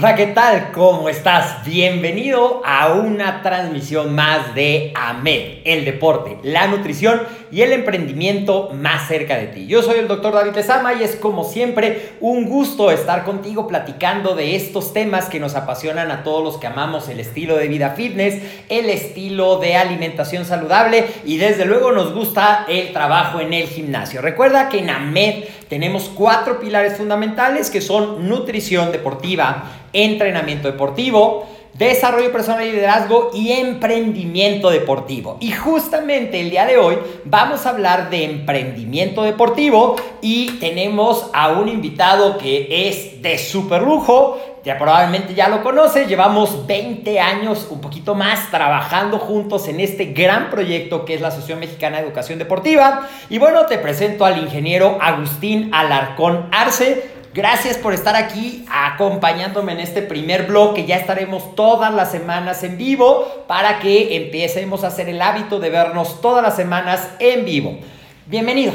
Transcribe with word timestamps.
Hola, 0.00 0.14
¿qué 0.14 0.28
tal? 0.28 0.70
¿Cómo 0.70 1.08
estás? 1.08 1.64
Bienvenido 1.64 2.62
a 2.64 2.92
una 2.92 3.42
transmisión 3.42 4.14
más 4.14 4.54
de 4.54 4.92
AMED, 4.94 5.62
el 5.64 5.84
deporte, 5.84 6.38
la 6.44 6.68
nutrición 6.68 7.22
y 7.50 7.62
el 7.62 7.72
emprendimiento 7.72 8.70
más 8.72 9.08
cerca 9.08 9.36
de 9.36 9.48
ti. 9.48 9.66
Yo 9.66 9.82
soy 9.82 9.98
el 9.98 10.06
doctor 10.06 10.34
David 10.34 10.54
Lezama 10.54 10.94
y 10.94 11.02
es 11.02 11.16
como 11.16 11.42
siempre 11.42 12.10
un 12.20 12.44
gusto 12.44 12.92
estar 12.92 13.24
contigo 13.24 13.66
platicando 13.66 14.36
de 14.36 14.54
estos 14.54 14.92
temas 14.92 15.28
que 15.28 15.40
nos 15.40 15.56
apasionan 15.56 16.12
a 16.12 16.22
todos 16.22 16.44
los 16.44 16.58
que 16.58 16.68
amamos 16.68 17.08
el 17.08 17.18
estilo 17.18 17.56
de 17.56 17.66
vida 17.66 17.90
fitness, 17.90 18.40
el 18.68 18.90
estilo 18.90 19.58
de 19.58 19.74
alimentación 19.74 20.44
saludable 20.44 21.06
y 21.24 21.38
desde 21.38 21.64
luego 21.64 21.90
nos 21.90 22.14
gusta 22.14 22.66
el 22.68 22.92
trabajo 22.92 23.40
en 23.40 23.52
el 23.52 23.66
gimnasio. 23.66 24.22
Recuerda 24.22 24.68
que 24.68 24.78
en 24.78 24.90
AMED 24.90 25.44
tenemos 25.68 26.08
cuatro 26.14 26.60
pilares 26.60 26.96
fundamentales 26.96 27.68
que 27.68 27.80
son 27.80 28.28
nutrición 28.28 28.92
deportiva, 28.92 29.64
entrenamiento 29.92 30.70
deportivo, 30.70 31.46
desarrollo 31.78 32.32
personal 32.32 32.66
y 32.66 32.72
liderazgo 32.72 33.30
y 33.32 33.52
emprendimiento 33.52 34.68
deportivo. 34.70 35.38
Y 35.40 35.52
justamente 35.52 36.40
el 36.40 36.50
día 36.50 36.66
de 36.66 36.76
hoy 36.76 36.98
vamos 37.24 37.64
a 37.66 37.70
hablar 37.70 38.10
de 38.10 38.24
emprendimiento 38.24 39.22
deportivo 39.22 39.94
y 40.20 40.58
tenemos 40.58 41.30
a 41.32 41.48
un 41.48 41.68
invitado 41.68 42.36
que 42.36 42.88
es 42.88 43.22
de 43.22 43.38
super 43.38 43.82
lujo. 43.82 44.38
Ya 44.64 44.76
probablemente 44.76 45.34
ya 45.34 45.48
lo 45.48 45.62
conoces, 45.62 46.08
llevamos 46.08 46.66
20 46.66 47.20
años, 47.20 47.68
un 47.70 47.80
poquito 47.80 48.16
más, 48.16 48.50
trabajando 48.50 49.18
juntos 49.18 49.68
en 49.68 49.78
este 49.78 50.06
gran 50.06 50.50
proyecto 50.50 51.04
que 51.04 51.14
es 51.14 51.20
la 51.20 51.28
Asociación 51.28 51.60
Mexicana 51.60 51.98
de 51.98 52.02
Educación 52.02 52.40
Deportiva. 52.40 53.08
Y 53.30 53.38
bueno, 53.38 53.66
te 53.66 53.78
presento 53.78 54.24
al 54.24 54.38
ingeniero 54.38 54.98
Agustín 55.00 55.70
Alarcón 55.72 56.48
Arce. 56.50 57.17
Gracias 57.34 57.76
por 57.76 57.92
estar 57.92 58.16
aquí 58.16 58.64
acompañándome 58.70 59.72
en 59.72 59.80
este 59.80 60.00
primer 60.00 60.46
blog 60.46 60.74
que 60.74 60.86
ya 60.86 60.96
estaremos 60.96 61.54
todas 61.54 61.92
las 61.92 62.10
semanas 62.10 62.62
en 62.64 62.78
vivo 62.78 63.44
para 63.46 63.80
que 63.80 64.16
empecemos 64.16 64.82
a 64.82 64.86
hacer 64.86 65.10
el 65.10 65.20
hábito 65.20 65.60
de 65.60 65.68
vernos 65.68 66.22
todas 66.22 66.42
las 66.42 66.56
semanas 66.56 67.06
en 67.18 67.44
vivo. 67.44 67.78
Bienvenido. 68.26 68.72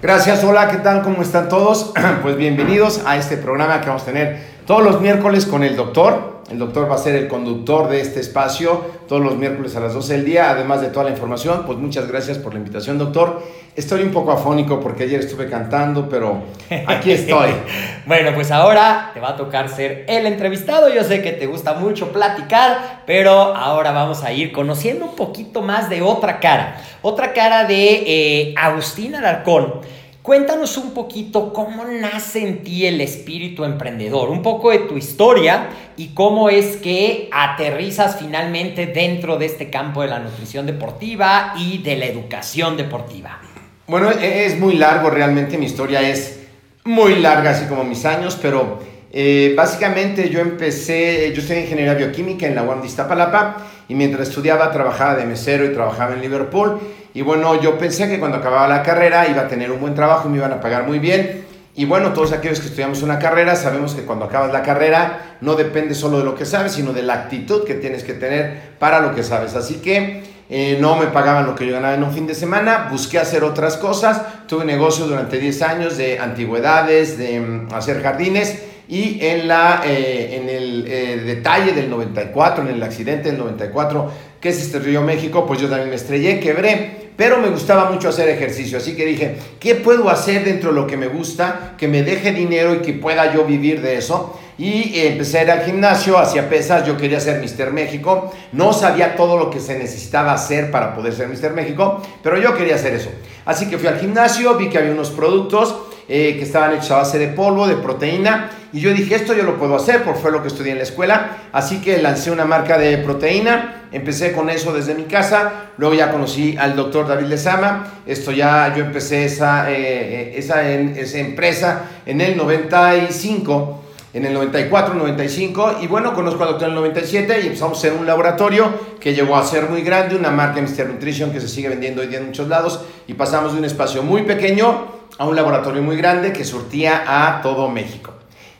Gracias, 0.00 0.44
hola, 0.44 0.70
¿qué 0.70 0.78
tal? 0.78 1.02
¿Cómo 1.02 1.20
están 1.20 1.48
todos? 1.48 1.92
Pues 2.22 2.36
bienvenidos 2.36 3.02
a 3.06 3.16
este 3.16 3.36
programa 3.36 3.80
que 3.80 3.88
vamos 3.88 4.02
a 4.02 4.06
tener 4.06 4.38
todos 4.66 4.84
los 4.84 5.00
miércoles 5.00 5.44
con 5.44 5.64
el 5.64 5.76
doctor. 5.76 6.39
El 6.50 6.58
doctor 6.58 6.90
va 6.90 6.96
a 6.96 6.98
ser 6.98 7.14
el 7.14 7.28
conductor 7.28 7.88
de 7.88 8.00
este 8.00 8.18
espacio 8.18 8.84
todos 9.08 9.22
los 9.22 9.36
miércoles 9.36 9.76
a 9.76 9.80
las 9.80 9.94
12 9.94 10.14
del 10.14 10.24
día, 10.24 10.50
además 10.50 10.80
de 10.80 10.88
toda 10.88 11.04
la 11.04 11.10
información. 11.12 11.62
Pues 11.64 11.78
muchas 11.78 12.08
gracias 12.08 12.38
por 12.38 12.54
la 12.54 12.58
invitación, 12.58 12.98
doctor. 12.98 13.40
Estoy 13.76 14.02
un 14.02 14.10
poco 14.10 14.32
afónico 14.32 14.80
porque 14.80 15.04
ayer 15.04 15.20
estuve 15.20 15.48
cantando, 15.48 16.08
pero 16.08 16.42
aquí 16.88 17.12
estoy. 17.12 17.50
bueno, 18.06 18.32
pues 18.34 18.50
ahora 18.50 19.12
te 19.14 19.20
va 19.20 19.30
a 19.30 19.36
tocar 19.36 19.68
ser 19.68 20.04
el 20.08 20.26
entrevistado. 20.26 20.92
Yo 20.92 21.04
sé 21.04 21.22
que 21.22 21.30
te 21.30 21.46
gusta 21.46 21.74
mucho 21.74 22.10
platicar, 22.10 23.04
pero 23.06 23.32
ahora 23.32 23.92
vamos 23.92 24.24
a 24.24 24.32
ir 24.32 24.50
conociendo 24.50 25.04
un 25.04 25.14
poquito 25.14 25.62
más 25.62 25.88
de 25.88 26.02
otra 26.02 26.40
cara. 26.40 26.82
Otra 27.00 27.32
cara 27.32 27.64
de 27.64 28.02
eh, 28.06 28.54
Agustín 28.56 29.14
Alarcón. 29.14 29.82
Cuéntanos 30.22 30.76
un 30.76 30.92
poquito 30.92 31.50
cómo 31.50 31.86
nace 31.86 32.46
en 32.46 32.62
ti 32.62 32.84
el 32.84 33.00
espíritu 33.00 33.64
emprendedor, 33.64 34.28
un 34.28 34.42
poco 34.42 34.70
de 34.70 34.80
tu 34.80 34.98
historia 34.98 35.70
y 35.96 36.08
cómo 36.08 36.50
es 36.50 36.76
que 36.76 37.30
aterrizas 37.32 38.18
finalmente 38.18 38.86
dentro 38.86 39.38
de 39.38 39.46
este 39.46 39.70
campo 39.70 40.02
de 40.02 40.08
la 40.08 40.18
nutrición 40.18 40.66
deportiva 40.66 41.54
y 41.56 41.78
de 41.78 41.96
la 41.96 42.04
educación 42.04 42.76
deportiva. 42.76 43.40
Bueno, 43.86 44.10
e-, 44.10 44.44
es 44.44 44.58
muy 44.58 44.74
largo 44.74 45.08
realmente, 45.08 45.56
mi 45.56 45.64
historia 45.64 46.02
es 46.02 46.40
muy 46.84 47.16
larga, 47.16 47.52
así 47.52 47.64
como 47.64 47.82
mis 47.84 48.04
años, 48.04 48.38
pero 48.42 48.78
eh, 49.10 49.54
básicamente 49.56 50.28
yo 50.28 50.40
empecé, 50.40 51.32
yo 51.34 51.40
estudié 51.40 51.62
ingeniería 51.62 51.94
bioquímica 51.94 52.46
en 52.46 52.56
la 52.56 52.62
UAM 52.62 52.82
de 52.82 52.88
Iztapalapa 52.88 53.56
y 53.90 53.94
mientras 53.96 54.28
estudiaba 54.28 54.70
trabajaba 54.70 55.16
de 55.16 55.26
mesero 55.26 55.64
y 55.64 55.72
trabajaba 55.72 56.14
en 56.14 56.20
Liverpool 56.20 56.78
y 57.12 57.22
bueno, 57.22 57.60
yo 57.60 57.76
pensé 57.76 58.08
que 58.08 58.20
cuando 58.20 58.38
acababa 58.38 58.68
la 58.68 58.84
carrera 58.84 59.28
iba 59.28 59.42
a 59.42 59.48
tener 59.48 59.72
un 59.72 59.80
buen 59.80 59.96
trabajo 59.96 60.28
y 60.28 60.30
me 60.30 60.38
iban 60.38 60.52
a 60.52 60.60
pagar 60.60 60.86
muy 60.86 61.00
bien. 61.00 61.44
Y 61.74 61.86
bueno, 61.86 62.12
todos 62.12 62.30
aquellos 62.30 62.60
que 62.60 62.66
estudiamos 62.66 63.02
una 63.02 63.18
carrera 63.18 63.56
sabemos 63.56 63.94
que 63.94 64.02
cuando 64.02 64.26
acabas 64.26 64.52
la 64.52 64.62
carrera 64.62 65.36
no 65.40 65.56
depende 65.56 65.96
solo 65.96 66.18
de 66.18 66.24
lo 66.24 66.36
que 66.36 66.44
sabes, 66.44 66.70
sino 66.70 66.92
de 66.92 67.02
la 67.02 67.14
actitud 67.14 67.64
que 67.64 67.74
tienes 67.74 68.04
que 68.04 68.12
tener 68.12 68.76
para 68.78 69.00
lo 69.00 69.12
que 69.12 69.24
sabes. 69.24 69.56
Así 69.56 69.80
que 69.80 70.22
eh, 70.48 70.78
no 70.80 70.94
me 70.94 71.06
pagaban 71.06 71.46
lo 71.46 71.56
que 71.56 71.66
yo 71.66 71.72
ganaba 71.72 71.94
en 71.94 72.04
un 72.04 72.12
fin 72.12 72.28
de 72.28 72.36
semana, 72.36 72.86
busqué 72.92 73.18
hacer 73.18 73.42
otras 73.42 73.76
cosas, 73.76 74.46
tuve 74.46 74.64
negocios 74.64 75.08
durante 75.08 75.38
10 75.38 75.62
años 75.62 75.96
de 75.96 76.20
antigüedades, 76.20 77.18
de 77.18 77.40
mm, 77.40 77.74
hacer 77.74 78.00
jardines 78.02 78.69
y 78.90 79.18
en, 79.24 79.46
la, 79.46 79.82
eh, 79.86 80.40
en 80.42 80.48
el 80.48 80.84
eh, 80.88 81.16
detalle 81.24 81.72
del 81.72 81.88
94, 81.88 82.64
en 82.68 82.74
el 82.74 82.82
accidente 82.82 83.28
del 83.30 83.38
94 83.38 84.10
que 84.40 84.52
se 84.52 84.62
estrelló 84.62 85.02
México, 85.02 85.46
pues 85.46 85.60
yo 85.60 85.68
también 85.68 85.90
me 85.90 85.94
estrellé, 85.94 86.40
quebré, 86.40 87.12
pero 87.16 87.38
me 87.38 87.50
gustaba 87.50 87.88
mucho 87.88 88.08
hacer 88.08 88.28
ejercicio, 88.28 88.78
así 88.78 88.96
que 88.96 89.06
dije, 89.06 89.36
¿qué 89.60 89.76
puedo 89.76 90.10
hacer 90.10 90.44
dentro 90.44 90.70
de 90.70 90.80
lo 90.80 90.88
que 90.88 90.96
me 90.96 91.06
gusta, 91.06 91.74
que 91.78 91.86
me 91.86 92.02
deje 92.02 92.32
dinero 92.32 92.74
y 92.74 92.78
que 92.78 92.94
pueda 92.94 93.32
yo 93.32 93.44
vivir 93.44 93.80
de 93.80 93.96
eso? 93.96 94.40
Y 94.58 94.98
empecé 94.98 95.38
a 95.38 95.42
ir 95.44 95.50
al 95.52 95.64
gimnasio, 95.64 96.18
hacía 96.18 96.48
pesas, 96.48 96.84
yo 96.84 96.96
quería 96.96 97.20
ser 97.20 97.40
Mister 97.40 97.72
México, 97.72 98.32
no 98.52 98.72
sabía 98.72 99.14
todo 99.14 99.36
lo 99.36 99.50
que 99.50 99.60
se 99.60 99.78
necesitaba 99.78 100.32
hacer 100.32 100.70
para 100.72 100.94
poder 100.94 101.12
ser 101.12 101.28
Mister 101.28 101.52
México, 101.52 102.02
pero 102.24 102.38
yo 102.38 102.56
quería 102.56 102.74
hacer 102.74 102.94
eso. 102.94 103.10
Así 103.44 103.70
que 103.70 103.78
fui 103.78 103.86
al 103.86 104.00
gimnasio, 104.00 104.56
vi 104.56 104.68
que 104.68 104.78
había 104.78 104.90
unos 104.90 105.10
productos 105.10 105.76
eh, 106.08 106.34
que 106.36 106.42
estaban 106.42 106.72
hechos 106.72 106.90
a 106.90 106.96
base 106.96 107.20
de 107.20 107.28
polvo, 107.28 107.68
de 107.68 107.76
proteína, 107.76 108.50
y 108.72 108.80
yo 108.80 108.92
dije, 108.92 109.14
esto 109.14 109.34
yo 109.34 109.42
lo 109.42 109.58
puedo 109.58 109.76
hacer, 109.76 110.04
porque 110.04 110.20
fue 110.20 110.30
lo 110.30 110.42
que 110.42 110.48
estudié 110.48 110.72
en 110.72 110.78
la 110.78 110.84
escuela, 110.84 111.38
así 111.52 111.80
que 111.80 112.00
lancé 112.00 112.30
una 112.30 112.44
marca 112.44 112.78
de 112.78 112.98
proteína, 112.98 113.82
empecé 113.92 114.32
con 114.32 114.50
eso 114.50 114.72
desde 114.72 114.94
mi 114.94 115.04
casa, 115.04 115.70
luego 115.76 115.94
ya 115.94 116.10
conocí 116.10 116.56
al 116.56 116.76
doctor 116.76 117.08
David 117.08 117.26
Lezama, 117.26 118.02
esto 118.06 118.30
ya, 118.32 118.74
yo 118.76 118.84
empecé 118.84 119.24
esa, 119.24 119.70
eh, 119.70 120.38
esa, 120.38 120.68
esa 120.70 121.18
empresa 121.18 121.84
en 122.06 122.20
el 122.20 122.36
95, 122.36 123.80
en 124.12 124.24
el 124.24 124.34
94, 124.34 124.94
95 124.94 125.76
y 125.82 125.86
bueno, 125.86 126.14
conozco 126.14 126.42
al 126.42 126.50
doctor 126.50 126.68
en 126.68 126.74
el 126.74 126.80
97 126.80 127.40
y 127.42 127.46
empezamos 127.46 127.78
a 127.78 127.80
ser 127.80 127.92
un 127.92 128.06
laboratorio 128.06 128.72
que 128.98 129.14
llegó 129.14 129.36
a 129.36 129.44
ser 129.44 129.68
muy 129.68 129.82
grande, 129.82 130.16
una 130.16 130.30
marca 130.30 130.60
Mr. 130.60 130.86
Nutrition 130.86 131.30
que 131.30 131.40
se 131.40 131.48
sigue 131.48 131.68
vendiendo 131.68 132.02
hoy 132.02 132.08
día 132.08 132.18
en 132.18 132.26
muchos 132.26 132.48
lados. 132.48 132.80
Y 133.06 133.14
pasamos 133.14 133.52
de 133.52 133.58
un 133.58 133.64
espacio 133.64 134.02
muy 134.02 134.22
pequeño 134.22 135.00
a 135.16 135.26
un 135.26 135.36
laboratorio 135.36 135.82
muy 135.82 135.96
grande 135.96 136.32
que 136.32 136.44
surtía 136.44 137.04
a 137.06 137.40
todo 137.42 137.68
México. 137.68 138.09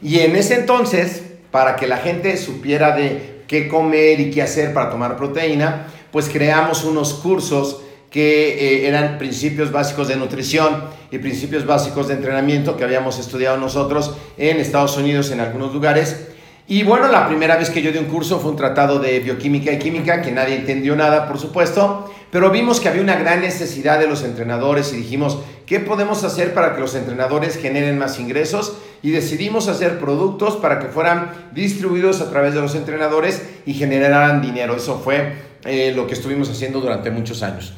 Y 0.02 0.20
en 0.20 0.37
ese 0.37 0.55
entonces, 0.55 1.23
para 1.50 1.76
que 1.76 1.87
la 1.87 1.99
gente 1.99 2.37
supiera 2.37 2.97
de 2.97 3.43
qué 3.47 3.69
comer 3.69 4.20
y 4.20 4.31
qué 4.31 4.43
hacer 4.43 4.73
para 4.73 4.91
tomar 4.91 5.17
proteína, 5.17 5.87
pues 6.11 6.29
creamos 6.29 6.85
unos 6.85 7.14
cursos 7.14 7.82
que 8.11 8.82
eh, 8.82 8.88
eran 8.88 9.19
principios 9.19 9.70
básicos 9.70 10.08
de 10.08 10.17
nutrición 10.17 10.85
y 11.11 11.19
principios 11.19 11.64
básicos 11.64 12.08
de 12.08 12.14
entrenamiento 12.14 12.76
que 12.76 12.85
habíamos 12.85 13.19
estudiado 13.19 13.56
nosotros 13.56 14.17
en 14.37 14.58
Estados 14.58 14.97
Unidos 14.97 15.31
en 15.31 15.41
algunos 15.41 15.73
lugares. 15.73 16.30
Y 16.70 16.84
bueno, 16.84 17.08
la 17.08 17.26
primera 17.26 17.56
vez 17.56 17.69
que 17.69 17.82
yo 17.82 17.90
di 17.90 17.99
un 17.99 18.05
curso 18.05 18.38
fue 18.38 18.52
un 18.52 18.56
tratado 18.56 19.00
de 19.00 19.19
bioquímica 19.19 19.72
y 19.72 19.81
química, 19.81 20.22
que 20.22 20.31
nadie 20.31 20.55
entendió 20.55 20.94
nada, 20.94 21.26
por 21.26 21.37
supuesto, 21.37 22.08
pero 22.31 22.52
vimos 22.52 22.78
que 22.78 22.88
había 22.88 23.02
una 23.02 23.17
gran 23.17 23.40
necesidad 23.40 23.99
de 23.99 24.06
los 24.06 24.22
entrenadores 24.22 24.93
y 24.93 24.99
dijimos, 24.99 25.40
¿qué 25.67 25.81
podemos 25.81 26.22
hacer 26.22 26.55
para 26.55 26.76
que 26.76 26.81
los 26.81 26.94
entrenadores 26.94 27.56
generen 27.56 27.99
más 27.99 28.20
ingresos? 28.20 28.76
Y 29.02 29.11
decidimos 29.11 29.67
hacer 29.67 29.99
productos 29.99 30.58
para 30.58 30.78
que 30.78 30.87
fueran 30.87 31.32
distribuidos 31.50 32.20
a 32.20 32.31
través 32.31 32.55
de 32.55 32.61
los 32.61 32.76
entrenadores 32.76 33.43
y 33.66 33.75
generaran 33.75 34.40
dinero. 34.40 34.76
Eso 34.76 35.00
fue 35.00 35.38
eh, 35.64 35.93
lo 35.96 36.06
que 36.06 36.14
estuvimos 36.14 36.49
haciendo 36.50 36.81
durante 36.81 37.11
muchos 37.11 37.43
años. 37.43 37.75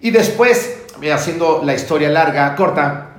Y 0.00 0.10
después, 0.10 0.76
eh, 1.00 1.12
haciendo 1.12 1.62
la 1.64 1.74
historia 1.74 2.08
larga, 2.08 2.56
corta, 2.56 3.13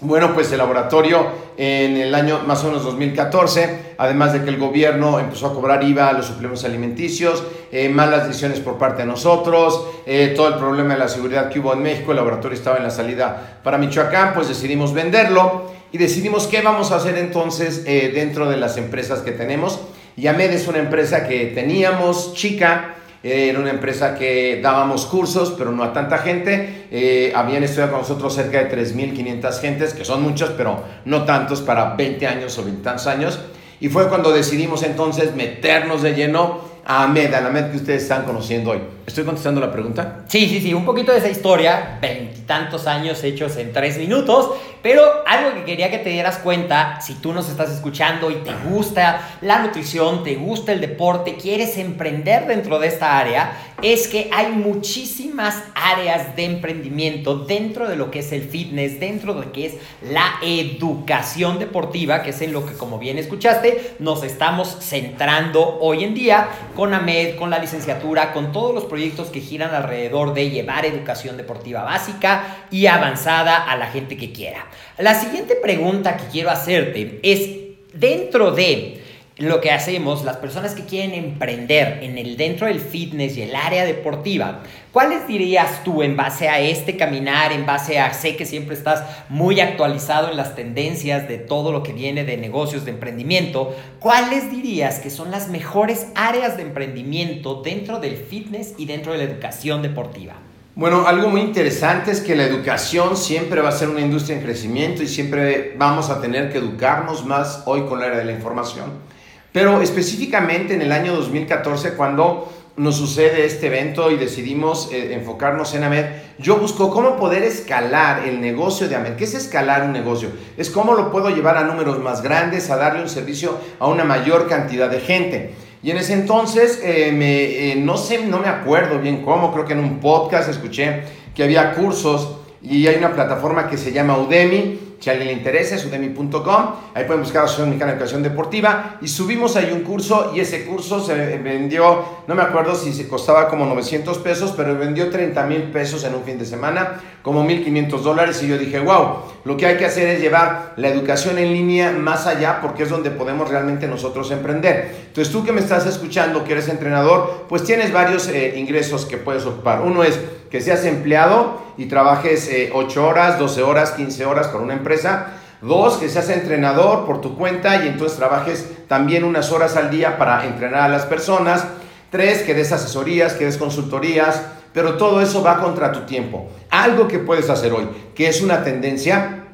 bueno, 0.00 0.34
pues 0.34 0.52
el 0.52 0.58
laboratorio 0.58 1.26
en 1.56 1.96
el 1.96 2.14
año 2.14 2.40
más 2.46 2.62
o 2.64 2.66
menos 2.66 2.84
2014, 2.84 3.94
además 3.96 4.34
de 4.34 4.42
que 4.42 4.50
el 4.50 4.58
gobierno 4.58 5.18
empezó 5.18 5.46
a 5.46 5.54
cobrar 5.54 5.82
IVA 5.82 6.08
a 6.08 6.12
los 6.12 6.26
suplementos 6.26 6.64
alimenticios, 6.64 7.42
eh, 7.72 7.88
malas 7.88 8.26
decisiones 8.26 8.60
por 8.60 8.76
parte 8.76 9.02
de 9.02 9.08
nosotros, 9.08 9.86
eh, 10.04 10.34
todo 10.36 10.48
el 10.48 10.54
problema 10.56 10.94
de 10.94 11.00
la 11.00 11.08
seguridad 11.08 11.48
que 11.48 11.60
hubo 11.60 11.72
en 11.72 11.82
México, 11.82 12.10
el 12.10 12.18
laboratorio 12.18 12.58
estaba 12.58 12.76
en 12.76 12.82
la 12.82 12.90
salida 12.90 13.60
para 13.62 13.78
Michoacán, 13.78 14.34
pues 14.34 14.48
decidimos 14.48 14.92
venderlo 14.92 15.72
y 15.92 15.98
decidimos 15.98 16.46
qué 16.46 16.60
vamos 16.60 16.92
a 16.92 16.96
hacer 16.96 17.16
entonces 17.16 17.84
dentro 17.84 18.50
de 18.50 18.58
las 18.58 18.76
empresas 18.76 19.20
que 19.20 19.32
tenemos. 19.32 19.80
Yamed 20.16 20.50
es 20.50 20.68
una 20.68 20.78
empresa 20.78 21.26
que 21.26 21.46
teníamos 21.54 22.34
chica, 22.34 22.96
era 23.22 23.58
una 23.58 23.70
empresa 23.70 24.14
que 24.14 24.60
dábamos 24.62 25.06
cursos, 25.06 25.54
pero 25.56 25.72
no 25.72 25.82
a 25.82 25.92
tanta 25.92 26.18
gente. 26.18 26.86
Eh, 26.90 27.32
habían 27.34 27.62
estudiado 27.64 27.92
con 27.92 28.00
nosotros 28.00 28.34
cerca 28.34 28.62
de 28.62 28.70
3.500 28.70 29.60
gentes, 29.60 29.94
que 29.94 30.04
son 30.04 30.22
muchos, 30.22 30.50
pero 30.50 30.82
no 31.04 31.24
tantos 31.24 31.60
para 31.60 31.94
20 31.94 32.26
años 32.26 32.56
o 32.58 32.64
20 32.64 32.88
años. 33.06 33.40
Y 33.80 33.88
fue 33.88 34.08
cuando 34.08 34.32
decidimos 34.32 34.82
entonces 34.82 35.34
meternos 35.34 36.02
de 36.02 36.14
lleno 36.14 36.75
Ahmed, 36.88 37.34
a 37.34 37.44
Ahmed 37.44 37.72
que 37.72 37.78
ustedes 37.78 38.02
están 38.02 38.22
conociendo 38.22 38.70
hoy. 38.70 38.80
¿Estoy 39.06 39.24
contestando 39.24 39.60
la 39.60 39.72
pregunta? 39.72 40.24
Sí, 40.28 40.48
sí, 40.48 40.60
sí, 40.60 40.74
un 40.74 40.84
poquito 40.84 41.12
de 41.12 41.18
esa 41.18 41.28
historia, 41.28 41.98
veintitantos 42.00 42.86
años 42.86 43.22
hechos 43.22 43.56
en 43.56 43.72
tres 43.72 43.98
minutos, 43.98 44.50
pero 44.82 45.02
algo 45.26 45.54
que 45.54 45.64
quería 45.64 45.90
que 45.90 45.98
te 45.98 46.10
dieras 46.10 46.38
cuenta, 46.38 47.00
si 47.00 47.14
tú 47.14 47.32
nos 47.32 47.48
estás 47.48 47.70
escuchando 47.70 48.30
y 48.30 48.36
te 48.36 48.52
gusta 48.68 49.38
la 49.42 49.60
nutrición, 49.60 50.24
te 50.24 50.34
gusta 50.34 50.72
el 50.72 50.80
deporte, 50.80 51.36
quieres 51.36 51.76
emprender 51.78 52.46
dentro 52.46 52.80
de 52.80 52.88
esta 52.88 53.18
área, 53.18 53.52
es 53.80 54.08
que 54.08 54.28
hay 54.32 54.52
muchísimas 54.52 55.62
áreas 55.74 56.34
de 56.34 56.44
emprendimiento 56.44 57.36
dentro 57.38 57.88
de 57.88 57.96
lo 57.96 58.10
que 58.10 58.20
es 58.20 58.32
el 58.32 58.42
fitness, 58.42 58.98
dentro 58.98 59.34
de 59.34 59.46
lo 59.46 59.52
que 59.52 59.66
es 59.66 59.74
la 60.02 60.34
educación 60.42 61.60
deportiva, 61.60 62.22
que 62.22 62.30
es 62.30 62.40
en 62.42 62.52
lo 62.52 62.66
que, 62.66 62.74
como 62.74 62.98
bien 62.98 63.18
escuchaste, 63.18 63.94
nos 64.00 64.24
estamos 64.24 64.78
centrando 64.80 65.78
hoy 65.80 66.02
en 66.02 66.14
día 66.14 66.48
con 66.76 66.94
AMED, 66.94 67.36
con 67.36 67.50
la 67.50 67.58
licenciatura, 67.58 68.32
con 68.32 68.52
todos 68.52 68.74
los 68.74 68.84
proyectos 68.84 69.28
que 69.28 69.40
giran 69.40 69.74
alrededor 69.74 70.34
de 70.34 70.50
llevar 70.50 70.84
educación 70.84 71.36
deportiva 71.36 71.82
básica 71.82 72.66
y 72.70 72.86
avanzada 72.86 73.64
a 73.64 73.76
la 73.76 73.86
gente 73.86 74.16
que 74.16 74.30
quiera. 74.30 74.66
La 74.98 75.14
siguiente 75.14 75.56
pregunta 75.56 76.16
que 76.16 76.26
quiero 76.26 76.50
hacerte 76.50 77.18
es, 77.22 77.48
dentro 77.94 78.52
de 78.52 78.95
lo 79.38 79.60
que 79.60 79.70
hacemos, 79.70 80.24
las 80.24 80.38
personas 80.38 80.72
que 80.72 80.86
quieren 80.86 81.12
emprender 81.12 81.98
en 82.02 82.16
el 82.16 82.38
dentro 82.38 82.68
del 82.68 82.80
fitness 82.80 83.36
y 83.36 83.42
el 83.42 83.54
área 83.54 83.84
deportiva, 83.84 84.60
¿cuáles 84.92 85.26
dirías 85.28 85.84
tú 85.84 86.02
en 86.02 86.16
base 86.16 86.48
a 86.48 86.58
este 86.60 86.96
caminar, 86.96 87.52
en 87.52 87.66
base 87.66 87.98
a 87.98 88.14
sé 88.14 88.36
que 88.36 88.46
siempre 88.46 88.74
estás 88.74 89.04
muy 89.28 89.60
actualizado 89.60 90.30
en 90.30 90.38
las 90.38 90.54
tendencias 90.54 91.28
de 91.28 91.36
todo 91.36 91.70
lo 91.70 91.82
que 91.82 91.92
viene 91.92 92.24
de 92.24 92.38
negocios, 92.38 92.86
de 92.86 92.92
emprendimiento, 92.92 93.76
cuáles 94.00 94.50
dirías 94.50 95.00
que 95.00 95.10
son 95.10 95.30
las 95.30 95.48
mejores 95.48 96.06
áreas 96.14 96.56
de 96.56 96.62
emprendimiento 96.62 97.60
dentro 97.60 97.98
del 97.98 98.16
fitness 98.16 98.72
y 98.78 98.86
dentro 98.86 99.12
de 99.12 99.18
la 99.18 99.24
educación 99.24 99.82
deportiva? 99.82 100.36
Bueno, 100.74 101.06
algo 101.06 101.28
muy 101.28 101.42
interesante 101.42 102.10
es 102.10 102.22
que 102.22 102.36
la 102.36 102.44
educación 102.44 103.18
siempre 103.18 103.60
va 103.60 103.68
a 103.68 103.72
ser 103.72 103.90
una 103.90 104.00
industria 104.00 104.38
en 104.38 104.42
crecimiento 104.42 105.02
y 105.02 105.08
siempre 105.08 105.74
vamos 105.76 106.08
a 106.08 106.22
tener 106.22 106.50
que 106.50 106.56
educarnos 106.56 107.26
más 107.26 107.62
hoy 107.66 107.82
con 107.82 108.00
la 108.00 108.06
era 108.06 108.18
de 108.18 108.24
la 108.24 108.32
información. 108.32 109.15
Pero 109.56 109.80
específicamente 109.80 110.74
en 110.74 110.82
el 110.82 110.92
año 110.92 111.14
2014, 111.14 111.94
cuando 111.94 112.52
nos 112.76 112.94
sucede 112.94 113.46
este 113.46 113.68
evento 113.68 114.10
y 114.10 114.18
decidimos 114.18 114.92
eh, 114.92 115.14
enfocarnos 115.14 115.74
en 115.74 115.82
AMED, 115.82 116.04
yo 116.38 116.58
busco 116.58 116.90
cómo 116.90 117.16
poder 117.16 117.42
escalar 117.42 118.28
el 118.28 118.42
negocio 118.42 118.86
de 118.86 118.96
AMED. 118.96 119.16
¿Qué 119.16 119.24
es 119.24 119.32
escalar 119.32 119.84
un 119.84 119.92
negocio? 119.92 120.28
Es 120.58 120.68
cómo 120.68 120.92
lo 120.92 121.10
puedo 121.10 121.30
llevar 121.30 121.56
a 121.56 121.64
números 121.64 121.98
más 122.00 122.20
grandes, 122.20 122.68
a 122.68 122.76
darle 122.76 123.00
un 123.00 123.08
servicio 123.08 123.58
a 123.78 123.86
una 123.86 124.04
mayor 124.04 124.46
cantidad 124.46 124.90
de 124.90 125.00
gente. 125.00 125.54
Y 125.82 125.90
en 125.90 125.96
ese 125.96 126.12
entonces, 126.12 126.78
eh, 126.84 127.10
me, 127.12 127.70
eh, 127.70 127.76
no 127.76 127.96
sé, 127.96 128.26
no 128.26 128.40
me 128.40 128.48
acuerdo 128.48 128.98
bien 128.98 129.22
cómo, 129.24 129.54
creo 129.54 129.64
que 129.64 129.72
en 129.72 129.80
un 129.80 130.00
podcast 130.00 130.50
escuché 130.50 131.00
que 131.34 131.44
había 131.44 131.72
cursos 131.72 132.40
y 132.60 132.86
hay 132.88 132.96
una 132.96 133.14
plataforma 133.14 133.70
que 133.70 133.78
se 133.78 133.90
llama 133.90 134.18
Udemy 134.18 134.85
si 135.06 135.10
a 135.10 135.12
alguien 135.12 135.28
le 135.28 135.34
interesa, 135.34 135.76
es 135.76 135.84
udemy.com. 135.84 136.66
Ahí 136.92 137.04
pueden 137.04 137.22
buscar 137.22 137.44
Asociación 137.44 137.68
Mexicana 137.68 137.92
de 137.92 137.98
Educación 137.98 138.24
Deportiva. 138.24 138.98
Y 139.00 139.06
subimos 139.06 139.54
ahí 139.54 139.70
un 139.70 139.82
curso 139.82 140.32
y 140.34 140.40
ese 140.40 140.64
curso 140.64 140.98
se 140.98 141.14
vendió, 141.38 142.04
no 142.26 142.34
me 142.34 142.42
acuerdo 142.42 142.74
si 142.74 142.92
se 142.92 143.06
costaba 143.06 143.46
como 143.48 143.66
900 143.66 144.18
pesos, 144.18 144.52
pero 144.56 144.76
vendió 144.76 145.08
30 145.08 145.46
mil 145.46 145.62
pesos 145.70 146.02
en 146.02 146.16
un 146.16 146.24
fin 146.24 146.40
de 146.40 146.44
semana, 146.44 147.00
como 147.22 147.44
1.500 147.44 148.00
dólares. 148.00 148.42
Y 148.42 148.48
yo 148.48 148.58
dije, 148.58 148.80
wow, 148.80 149.18
lo 149.44 149.56
que 149.56 149.66
hay 149.66 149.76
que 149.76 149.86
hacer 149.86 150.08
es 150.08 150.20
llevar 150.20 150.72
la 150.74 150.88
educación 150.88 151.38
en 151.38 151.52
línea 151.52 151.92
más 151.92 152.26
allá 152.26 152.58
porque 152.60 152.82
es 152.82 152.90
donde 152.90 153.12
podemos 153.12 153.48
realmente 153.48 153.86
nosotros 153.86 154.32
emprender. 154.32 155.05
Entonces 155.16 155.32
tú 155.32 155.46
que 155.46 155.52
me 155.52 155.62
estás 155.62 155.86
escuchando, 155.86 156.44
que 156.44 156.52
eres 156.52 156.68
entrenador, 156.68 157.46
pues 157.48 157.64
tienes 157.64 157.90
varios 157.90 158.28
eh, 158.28 158.52
ingresos 158.58 159.06
que 159.06 159.16
puedes 159.16 159.46
ocupar. 159.46 159.80
Uno 159.80 160.04
es 160.04 160.20
que 160.50 160.60
seas 160.60 160.84
empleado 160.84 161.62
y 161.78 161.86
trabajes 161.86 162.50
8 162.70 163.00
eh, 163.00 163.02
horas, 163.02 163.38
12 163.38 163.62
horas, 163.62 163.92
15 163.92 164.26
horas 164.26 164.48
con 164.48 164.62
una 164.62 164.74
empresa. 164.74 165.28
Dos, 165.62 165.96
que 165.96 166.10
seas 166.10 166.28
entrenador 166.28 167.06
por 167.06 167.22
tu 167.22 167.34
cuenta 167.34 167.82
y 167.82 167.88
entonces 167.88 168.18
trabajes 168.18 168.68
también 168.88 169.24
unas 169.24 169.52
horas 169.52 169.74
al 169.76 169.90
día 169.90 170.18
para 170.18 170.44
entrenar 170.44 170.82
a 170.82 170.88
las 170.90 171.06
personas. 171.06 171.64
Tres, 172.10 172.42
que 172.42 172.52
des 172.52 172.70
asesorías, 172.72 173.32
que 173.32 173.46
des 173.46 173.56
consultorías, 173.56 174.42
pero 174.74 174.98
todo 174.98 175.22
eso 175.22 175.42
va 175.42 175.60
contra 175.60 175.92
tu 175.92 176.00
tiempo. 176.00 176.46
Algo 176.68 177.08
que 177.08 177.20
puedes 177.20 177.48
hacer 177.48 177.72
hoy, 177.72 177.88
que 178.14 178.28
es 178.28 178.42
una 178.42 178.62
tendencia, 178.62 179.45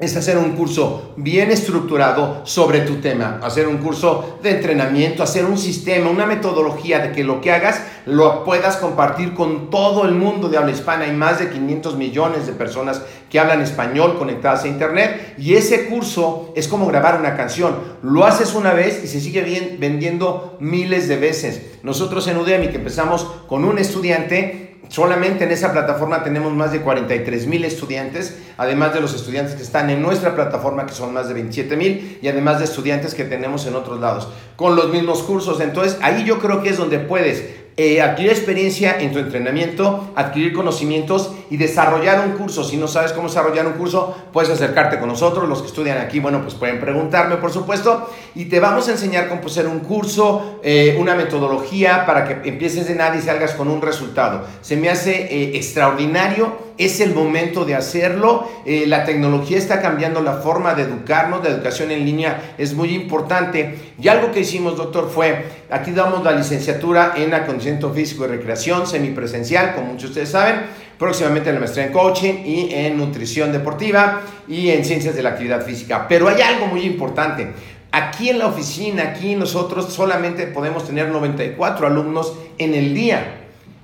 es 0.00 0.16
hacer 0.16 0.38
un 0.38 0.52
curso 0.52 1.12
bien 1.16 1.50
estructurado 1.50 2.40
sobre 2.44 2.80
tu 2.80 2.96
tema, 2.96 3.38
hacer 3.42 3.68
un 3.68 3.78
curso 3.78 4.38
de 4.42 4.50
entrenamiento, 4.50 5.22
hacer 5.22 5.44
un 5.44 5.58
sistema, 5.58 6.10
una 6.10 6.26
metodología 6.26 7.00
de 7.00 7.12
que 7.12 7.22
lo 7.22 7.40
que 7.40 7.52
hagas 7.52 7.82
lo 8.06 8.44
puedas 8.44 8.76
compartir 8.78 9.34
con 9.34 9.70
todo 9.70 10.04
el 10.04 10.12
mundo 10.12 10.48
de 10.48 10.56
habla 10.56 10.72
hispana. 10.72 11.04
Hay 11.04 11.12
más 11.12 11.38
de 11.38 11.50
500 11.50 11.96
millones 11.96 12.46
de 12.46 12.52
personas 12.52 13.02
que 13.28 13.38
hablan 13.38 13.60
español 13.60 14.18
conectadas 14.18 14.64
a 14.64 14.68
internet 14.68 15.34
y 15.38 15.54
ese 15.54 15.86
curso 15.86 16.52
es 16.56 16.66
como 16.66 16.86
grabar 16.86 17.20
una 17.20 17.36
canción. 17.36 17.76
Lo 18.02 18.24
haces 18.24 18.54
una 18.54 18.72
vez 18.72 19.02
y 19.04 19.06
se 19.06 19.20
sigue 19.20 19.76
vendiendo 19.78 20.56
miles 20.60 21.08
de 21.08 21.16
veces. 21.16 21.62
Nosotros 21.82 22.26
en 22.26 22.38
Udemy 22.38 22.68
que 22.68 22.78
empezamos 22.78 23.26
con 23.46 23.64
un 23.64 23.78
estudiante 23.78 24.69
Solamente 24.90 25.44
en 25.44 25.52
esa 25.52 25.70
plataforma 25.70 26.24
tenemos 26.24 26.52
más 26.52 26.72
de 26.72 26.80
43 26.80 27.46
mil 27.46 27.64
estudiantes, 27.64 28.38
además 28.56 28.92
de 28.92 29.00
los 29.00 29.14
estudiantes 29.14 29.54
que 29.54 29.62
están 29.62 29.88
en 29.88 30.02
nuestra 30.02 30.34
plataforma, 30.34 30.84
que 30.84 30.92
son 30.92 31.14
más 31.14 31.28
de 31.28 31.34
27 31.34 31.76
mil, 31.76 32.18
y 32.20 32.26
además 32.26 32.58
de 32.58 32.64
estudiantes 32.64 33.14
que 33.14 33.22
tenemos 33.22 33.66
en 33.66 33.76
otros 33.76 34.00
lados, 34.00 34.26
con 34.56 34.74
los 34.74 34.90
mismos 34.90 35.22
cursos. 35.22 35.60
Entonces, 35.60 35.96
ahí 36.02 36.24
yo 36.24 36.40
creo 36.40 36.60
que 36.60 36.70
es 36.70 36.76
donde 36.76 36.98
puedes 36.98 37.59
eh, 37.76 38.02
adquirir 38.02 38.32
experiencia 38.32 39.00
en 39.00 39.12
tu 39.12 39.18
entrenamiento, 39.18 40.12
adquirir 40.14 40.52
conocimientos 40.52 41.32
y 41.50 41.56
desarrollar 41.56 42.26
un 42.26 42.32
curso. 42.32 42.64
Si 42.64 42.76
no 42.76 42.88
sabes 42.88 43.12
cómo 43.12 43.28
desarrollar 43.28 43.66
un 43.66 43.74
curso, 43.74 44.14
puedes 44.32 44.50
acercarte 44.50 44.98
con 44.98 45.08
nosotros. 45.08 45.48
Los 45.48 45.60
que 45.60 45.68
estudian 45.68 45.98
aquí, 45.98 46.20
bueno, 46.20 46.42
pues 46.42 46.54
pueden 46.54 46.80
preguntarme, 46.80 47.36
por 47.36 47.52
supuesto. 47.52 48.08
Y 48.34 48.46
te 48.46 48.60
vamos 48.60 48.88
a 48.88 48.92
enseñar 48.92 49.28
cómo 49.28 49.40
hacer 49.46 49.66
un 49.66 49.80
curso, 49.80 50.60
eh, 50.62 50.96
una 50.98 51.14
metodología 51.14 52.04
para 52.06 52.24
que 52.26 52.48
empieces 52.48 52.86
de 52.86 52.94
nada 52.94 53.16
y 53.16 53.22
salgas 53.22 53.54
con 53.54 53.68
un 53.68 53.80
resultado. 53.80 54.44
Se 54.60 54.76
me 54.76 54.88
hace 54.88 55.34
eh, 55.34 55.56
extraordinario 55.56 56.69
es 56.80 57.00
el 57.00 57.14
momento 57.14 57.66
de 57.66 57.74
hacerlo. 57.74 58.48
Eh, 58.64 58.84
la 58.86 59.04
tecnología 59.04 59.58
está 59.58 59.82
cambiando 59.82 60.22
la 60.22 60.38
forma 60.38 60.74
de 60.74 60.84
educarnos, 60.84 61.44
la 61.44 61.50
educación 61.50 61.90
en 61.90 62.06
línea 62.06 62.54
es 62.56 62.72
muy 62.72 62.94
importante. 62.94 63.76
Y 64.00 64.08
algo 64.08 64.32
que 64.32 64.40
hicimos, 64.40 64.78
doctor, 64.78 65.10
fue, 65.10 65.44
aquí 65.70 65.90
damos 65.90 66.24
la 66.24 66.32
licenciatura 66.32 67.12
en 67.16 67.34
acondicionamiento 67.34 67.92
físico 67.92 68.24
y 68.24 68.28
recreación 68.28 68.86
semipresencial, 68.86 69.74
como 69.74 69.88
muchos 69.88 70.02
de 70.02 70.08
ustedes 70.08 70.30
saben, 70.30 70.62
próximamente 70.98 71.52
la 71.52 71.60
maestría 71.60 71.84
en 71.84 71.92
coaching 71.92 72.34
y 72.46 72.74
en 72.74 72.96
nutrición 72.96 73.52
deportiva 73.52 74.22
y 74.48 74.70
en 74.70 74.82
ciencias 74.82 75.14
de 75.14 75.22
la 75.22 75.30
actividad 75.30 75.62
física. 75.62 76.06
Pero 76.08 76.28
hay 76.28 76.40
algo 76.40 76.66
muy 76.66 76.80
importante. 76.80 77.52
Aquí 77.92 78.30
en 78.30 78.38
la 78.38 78.46
oficina, 78.46 79.02
aquí 79.02 79.34
nosotros 79.34 79.92
solamente 79.92 80.46
podemos 80.46 80.86
tener 80.86 81.08
94 81.08 81.86
alumnos 81.86 82.34
en 82.56 82.72
el 82.72 82.94
día. 82.94 83.39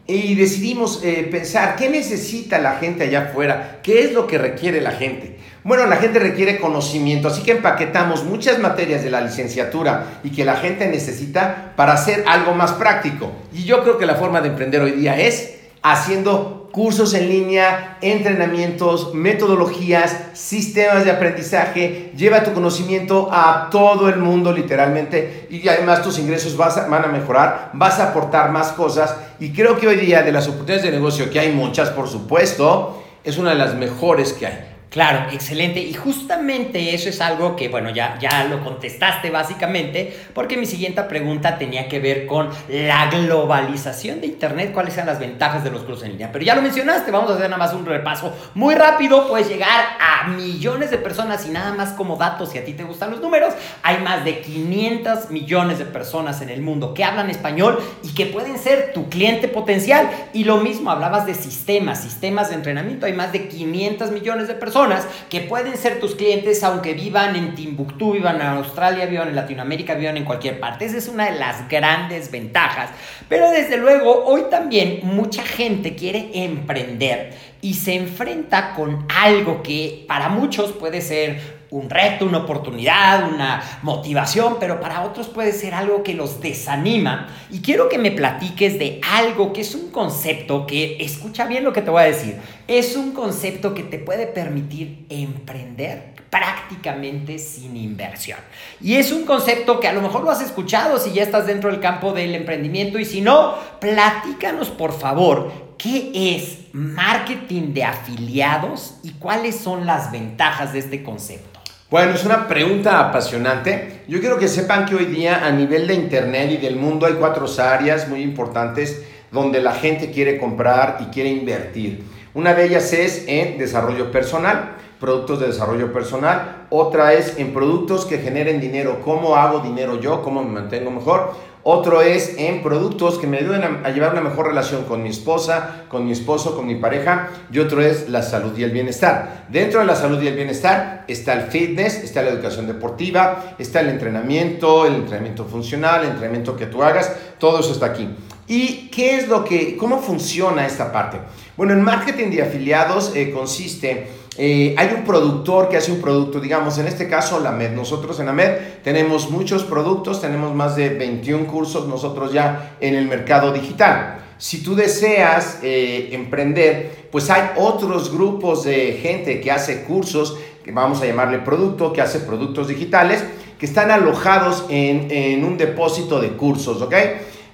Y 0.08 0.36
decidimos 0.36 1.00
eh, 1.02 1.26
pensar, 1.30 1.74
¿qué 1.76 1.88
necesita 1.88 2.58
la 2.58 2.76
gente 2.76 3.04
allá 3.04 3.22
afuera? 3.22 3.80
¿Qué 3.82 4.04
es 4.04 4.12
lo 4.12 4.26
que 4.26 4.38
requiere 4.38 4.80
la 4.80 4.92
gente? 4.92 5.36
Bueno, 5.64 5.84
la 5.86 5.96
gente 5.96 6.20
requiere 6.20 6.60
conocimiento, 6.60 7.26
así 7.26 7.42
que 7.42 7.50
empaquetamos 7.50 8.22
muchas 8.22 8.60
materias 8.60 9.02
de 9.02 9.10
la 9.10 9.20
licenciatura 9.20 10.20
y 10.22 10.30
que 10.30 10.44
la 10.44 10.54
gente 10.54 10.86
necesita 10.86 11.72
para 11.74 11.94
hacer 11.94 12.22
algo 12.28 12.54
más 12.54 12.72
práctico. 12.74 13.32
Y 13.52 13.64
yo 13.64 13.82
creo 13.82 13.98
que 13.98 14.06
la 14.06 14.14
forma 14.14 14.40
de 14.40 14.50
emprender 14.50 14.80
hoy 14.80 14.92
día 14.92 15.18
es 15.18 15.56
haciendo 15.82 16.65
cursos 16.76 17.14
en 17.14 17.30
línea, 17.30 17.96
entrenamientos, 18.02 19.14
metodologías, 19.14 20.14
sistemas 20.34 21.06
de 21.06 21.10
aprendizaje. 21.10 22.12
Lleva 22.14 22.44
tu 22.44 22.52
conocimiento 22.52 23.30
a 23.32 23.70
todo 23.70 24.10
el 24.10 24.18
mundo 24.18 24.52
literalmente 24.52 25.46
y 25.48 25.66
además 25.68 26.02
tus 26.02 26.18
ingresos 26.18 26.54
van 26.54 27.02
a 27.02 27.08
mejorar, 27.08 27.70
vas 27.72 27.98
a 27.98 28.10
aportar 28.10 28.50
más 28.50 28.72
cosas 28.72 29.16
y 29.40 29.52
creo 29.52 29.78
que 29.78 29.88
hoy 29.88 29.96
día 29.96 30.20
de 30.20 30.32
las 30.32 30.48
oportunidades 30.48 30.82
de 30.82 30.90
negocio, 30.90 31.30
que 31.30 31.40
hay 31.40 31.50
muchas 31.50 31.88
por 31.88 32.08
supuesto, 32.08 33.02
es 33.24 33.38
una 33.38 33.52
de 33.52 33.56
las 33.56 33.74
mejores 33.74 34.34
que 34.34 34.46
hay. 34.46 34.75
Claro, 34.96 35.26
excelente. 35.30 35.78
Y 35.80 35.92
justamente 35.92 36.94
eso 36.94 37.10
es 37.10 37.20
algo 37.20 37.54
que, 37.54 37.68
bueno, 37.68 37.90
ya, 37.90 38.18
ya 38.18 38.44
lo 38.44 38.64
contestaste 38.64 39.28
básicamente, 39.28 40.16
porque 40.32 40.56
mi 40.56 40.64
siguiente 40.64 41.02
pregunta 41.02 41.58
tenía 41.58 41.86
que 41.86 42.00
ver 42.00 42.24
con 42.24 42.48
la 42.66 43.10
globalización 43.10 44.22
de 44.22 44.28
Internet, 44.28 44.72
cuáles 44.72 44.94
sean 44.94 45.06
las 45.06 45.18
ventajas 45.18 45.62
de 45.62 45.70
los 45.70 45.82
cursos 45.82 46.04
en 46.04 46.12
línea. 46.12 46.32
Pero 46.32 46.46
ya 46.46 46.54
lo 46.54 46.62
mencionaste, 46.62 47.10
vamos 47.10 47.30
a 47.30 47.34
hacer 47.34 47.50
nada 47.50 47.58
más 47.58 47.74
un 47.74 47.84
repaso 47.84 48.34
muy 48.54 48.74
rápido, 48.74 49.28
puedes 49.28 49.50
llegar 49.50 49.84
a 50.00 50.28
millones 50.28 50.90
de 50.90 50.96
personas 50.96 51.44
y 51.44 51.50
nada 51.50 51.74
más 51.74 51.90
como 51.90 52.16
datos, 52.16 52.52
si 52.52 52.56
a 52.56 52.64
ti 52.64 52.72
te 52.72 52.84
gustan 52.84 53.10
los 53.10 53.20
números, 53.20 53.52
hay 53.82 53.98
más 53.98 54.24
de 54.24 54.40
500 54.40 55.28
millones 55.28 55.78
de 55.78 55.84
personas 55.84 56.40
en 56.40 56.48
el 56.48 56.62
mundo 56.62 56.94
que 56.94 57.04
hablan 57.04 57.28
español 57.28 57.82
y 58.02 58.14
que 58.14 58.24
pueden 58.24 58.58
ser 58.58 58.94
tu 58.94 59.10
cliente 59.10 59.46
potencial. 59.48 60.08
Y 60.32 60.44
lo 60.44 60.56
mismo, 60.56 60.90
hablabas 60.90 61.26
de 61.26 61.34
sistemas, 61.34 62.00
sistemas 62.00 62.48
de 62.48 62.54
entrenamiento, 62.54 63.04
hay 63.04 63.12
más 63.12 63.30
de 63.32 63.46
500 63.48 64.10
millones 64.10 64.48
de 64.48 64.54
personas 64.54 64.85
que 65.28 65.40
pueden 65.40 65.76
ser 65.76 66.00
tus 66.00 66.14
clientes 66.14 66.62
aunque 66.62 66.94
vivan 66.94 67.36
en 67.36 67.54
Timbuktu, 67.54 68.12
vivan 68.12 68.36
en 68.36 68.46
Australia, 68.46 69.06
vivan 69.06 69.28
en 69.28 69.36
Latinoamérica, 69.36 69.94
vivan 69.94 70.16
en 70.16 70.24
cualquier 70.24 70.60
parte. 70.60 70.84
Esa 70.84 70.98
es 70.98 71.08
una 71.08 71.30
de 71.30 71.38
las 71.38 71.68
grandes 71.68 72.30
ventajas. 72.30 72.90
Pero 73.28 73.50
desde 73.50 73.76
luego, 73.76 74.24
hoy 74.24 74.44
también 74.50 75.00
mucha 75.02 75.42
gente 75.42 75.94
quiere 75.94 76.30
emprender 76.32 77.34
y 77.60 77.74
se 77.74 77.94
enfrenta 77.94 78.74
con 78.74 79.06
algo 79.08 79.62
que 79.62 80.04
para 80.06 80.28
muchos 80.28 80.72
puede 80.72 81.00
ser 81.00 81.56
un 81.70 81.90
reto, 81.90 82.24
una 82.24 82.38
oportunidad, 82.38 83.28
una 83.28 83.62
motivación, 83.82 84.56
pero 84.60 84.80
para 84.80 85.02
otros 85.02 85.28
puede 85.28 85.52
ser 85.52 85.74
algo 85.74 86.02
que 86.02 86.14
los 86.14 86.40
desanima. 86.40 87.28
Y 87.50 87.60
quiero 87.60 87.88
que 87.88 87.98
me 87.98 88.10
platiques 88.12 88.78
de 88.78 89.00
algo 89.12 89.52
que 89.52 89.62
es 89.62 89.74
un 89.74 89.90
concepto 89.90 90.66
que, 90.66 90.96
escucha 91.00 91.46
bien 91.46 91.64
lo 91.64 91.72
que 91.72 91.82
te 91.82 91.90
voy 91.90 92.02
a 92.02 92.06
decir, 92.06 92.36
es 92.68 92.96
un 92.96 93.12
concepto 93.12 93.74
que 93.74 93.82
te 93.82 93.98
puede 93.98 94.26
permitir 94.26 95.06
emprender 95.08 96.14
prácticamente 96.30 97.38
sin 97.38 97.76
inversión. 97.76 98.38
Y 98.80 98.96
es 98.96 99.12
un 99.12 99.24
concepto 99.24 99.80
que 99.80 99.88
a 99.88 99.92
lo 99.92 100.02
mejor 100.02 100.24
lo 100.24 100.30
has 100.30 100.42
escuchado 100.42 100.98
si 100.98 101.12
ya 101.12 101.22
estás 101.22 101.46
dentro 101.46 101.70
del 101.70 101.80
campo 101.80 102.12
del 102.12 102.34
emprendimiento 102.34 102.98
y 102.98 103.04
si 103.04 103.20
no, 103.20 103.54
platícanos 103.80 104.70
por 104.70 104.92
favor 104.92 105.66
¿Qué 105.78 106.10
es 106.14 106.58
marketing 106.72 107.74
de 107.74 107.84
afiliados 107.84 108.98
y 109.02 109.10
cuáles 109.12 109.56
son 109.56 109.84
las 109.84 110.10
ventajas 110.10 110.72
de 110.72 110.78
este 110.78 111.02
concepto? 111.02 111.60
Bueno, 111.90 112.14
es 112.14 112.24
una 112.24 112.48
pregunta 112.48 112.98
apasionante. 112.98 114.00
Yo 114.08 114.20
quiero 114.20 114.38
que 114.38 114.48
sepan 114.48 114.86
que 114.86 114.94
hoy 114.94 115.04
día 115.04 115.46
a 115.46 115.50
nivel 115.50 115.86
de 115.86 115.94
Internet 115.94 116.50
y 116.52 116.56
del 116.56 116.76
mundo 116.76 117.04
hay 117.04 117.12
cuatro 117.14 117.46
áreas 117.58 118.08
muy 118.08 118.22
importantes 118.22 119.04
donde 119.30 119.60
la 119.60 119.74
gente 119.74 120.10
quiere 120.10 120.38
comprar 120.38 120.96
y 121.02 121.04
quiere 121.12 121.28
invertir. 121.28 122.02
Una 122.36 122.52
de 122.52 122.66
ellas 122.66 122.92
es 122.92 123.24
en 123.28 123.56
desarrollo 123.56 124.12
personal, 124.12 124.76
productos 125.00 125.40
de 125.40 125.46
desarrollo 125.46 125.90
personal. 125.90 126.66
Otra 126.68 127.14
es 127.14 127.38
en 127.38 127.54
productos 127.54 128.04
que 128.04 128.18
generen 128.18 128.60
dinero. 128.60 129.00
¿Cómo 129.02 129.36
hago 129.36 129.60
dinero 129.60 129.98
yo? 129.98 130.20
¿Cómo 130.20 130.44
me 130.44 130.52
mantengo 130.52 130.90
mejor? 130.90 131.32
Otro 131.62 132.00
es 132.00 132.34
en 132.38 132.62
productos 132.62 133.18
que 133.18 133.26
me 133.26 133.38
ayuden 133.38 133.80
a, 133.82 133.90
llevar 133.90 134.12
una 134.12 134.20
mejor 134.20 134.46
relación 134.46 134.84
con 134.84 135.02
mi 135.02 135.08
esposa, 135.08 135.86
con 135.88 136.04
mi 136.04 136.12
esposo, 136.12 136.54
con 136.54 136.66
mi 136.66 136.76
pareja. 136.76 137.30
Y 137.50 137.58
otro 137.58 137.80
es 137.80 138.08
la 138.08 138.22
salud 138.22 138.56
y 138.56 138.62
el 138.62 138.70
bienestar. 138.70 139.46
Dentro 139.48 139.80
de 139.80 139.86
la 139.86 139.96
salud 139.96 140.22
y 140.22 140.28
el 140.28 140.36
bienestar 140.36 141.04
está 141.08 141.32
el 141.32 141.50
fitness, 141.50 142.04
está 142.04 142.22
la 142.22 142.28
educación 142.28 142.68
deportiva, 142.68 143.56
está 143.58 143.80
el 143.80 143.88
entrenamiento, 143.88 144.86
el 144.86 144.94
entrenamiento 144.94 145.44
funcional, 145.46 146.02
el 146.02 146.10
entrenamiento 146.10 146.54
que 146.54 146.66
tú 146.66 146.84
hagas. 146.84 147.16
Todo 147.38 147.60
eso 147.60 147.72
está 147.72 147.86
aquí. 147.86 148.08
¿Y 148.48 148.88
qué 148.88 149.16
es 149.16 149.28
lo 149.28 149.44
que, 149.44 149.76
cómo 149.76 150.00
funciona 150.00 150.66
esta 150.66 150.92
parte? 150.92 151.18
Bueno, 151.56 151.72
en 151.72 151.82
marketing 151.82 152.30
de 152.30 152.42
afiliados 152.42 153.12
eh, 153.14 153.30
consiste 153.32 154.06
eh, 154.38 154.74
hay 154.76 154.92
un 154.94 155.04
productor 155.04 155.70
que 155.70 155.78
hace 155.78 155.90
un 155.90 156.00
producto, 156.00 156.40
digamos, 156.40 156.76
en 156.78 156.86
este 156.86 157.08
caso 157.08 157.40
la 157.40 157.52
MED. 157.52 157.70
Nosotros 157.70 158.20
en 158.20 158.26
la 158.26 158.32
MED 158.32 158.82
tenemos 158.84 159.30
muchos 159.30 159.64
productos, 159.64 160.20
tenemos 160.20 160.54
más 160.54 160.76
de 160.76 160.90
21 160.90 161.46
cursos 161.46 161.88
nosotros 161.88 162.32
ya 162.32 162.76
en 162.80 162.94
el 162.94 163.08
mercado 163.08 163.52
digital. 163.52 164.18
Si 164.38 164.62
tú 164.62 164.74
deseas 164.74 165.60
eh, 165.62 166.10
emprender, 166.12 167.08
pues 167.10 167.30
hay 167.30 167.50
otros 167.56 168.12
grupos 168.12 168.64
de 168.64 168.98
gente 169.00 169.40
que 169.40 169.50
hace 169.50 169.84
cursos, 169.84 170.36
que 170.62 170.72
vamos 170.72 171.00
a 171.00 171.06
llamarle 171.06 171.38
producto, 171.38 171.94
que 171.94 172.02
hace 172.02 172.20
productos 172.20 172.68
digitales, 172.68 173.24
que 173.58 173.66
están 173.66 173.90
alojados 173.90 174.66
en, 174.68 175.10
en 175.10 175.44
un 175.44 175.56
depósito 175.56 176.20
de 176.20 176.30
cursos, 176.30 176.82
¿ok? 176.82 176.94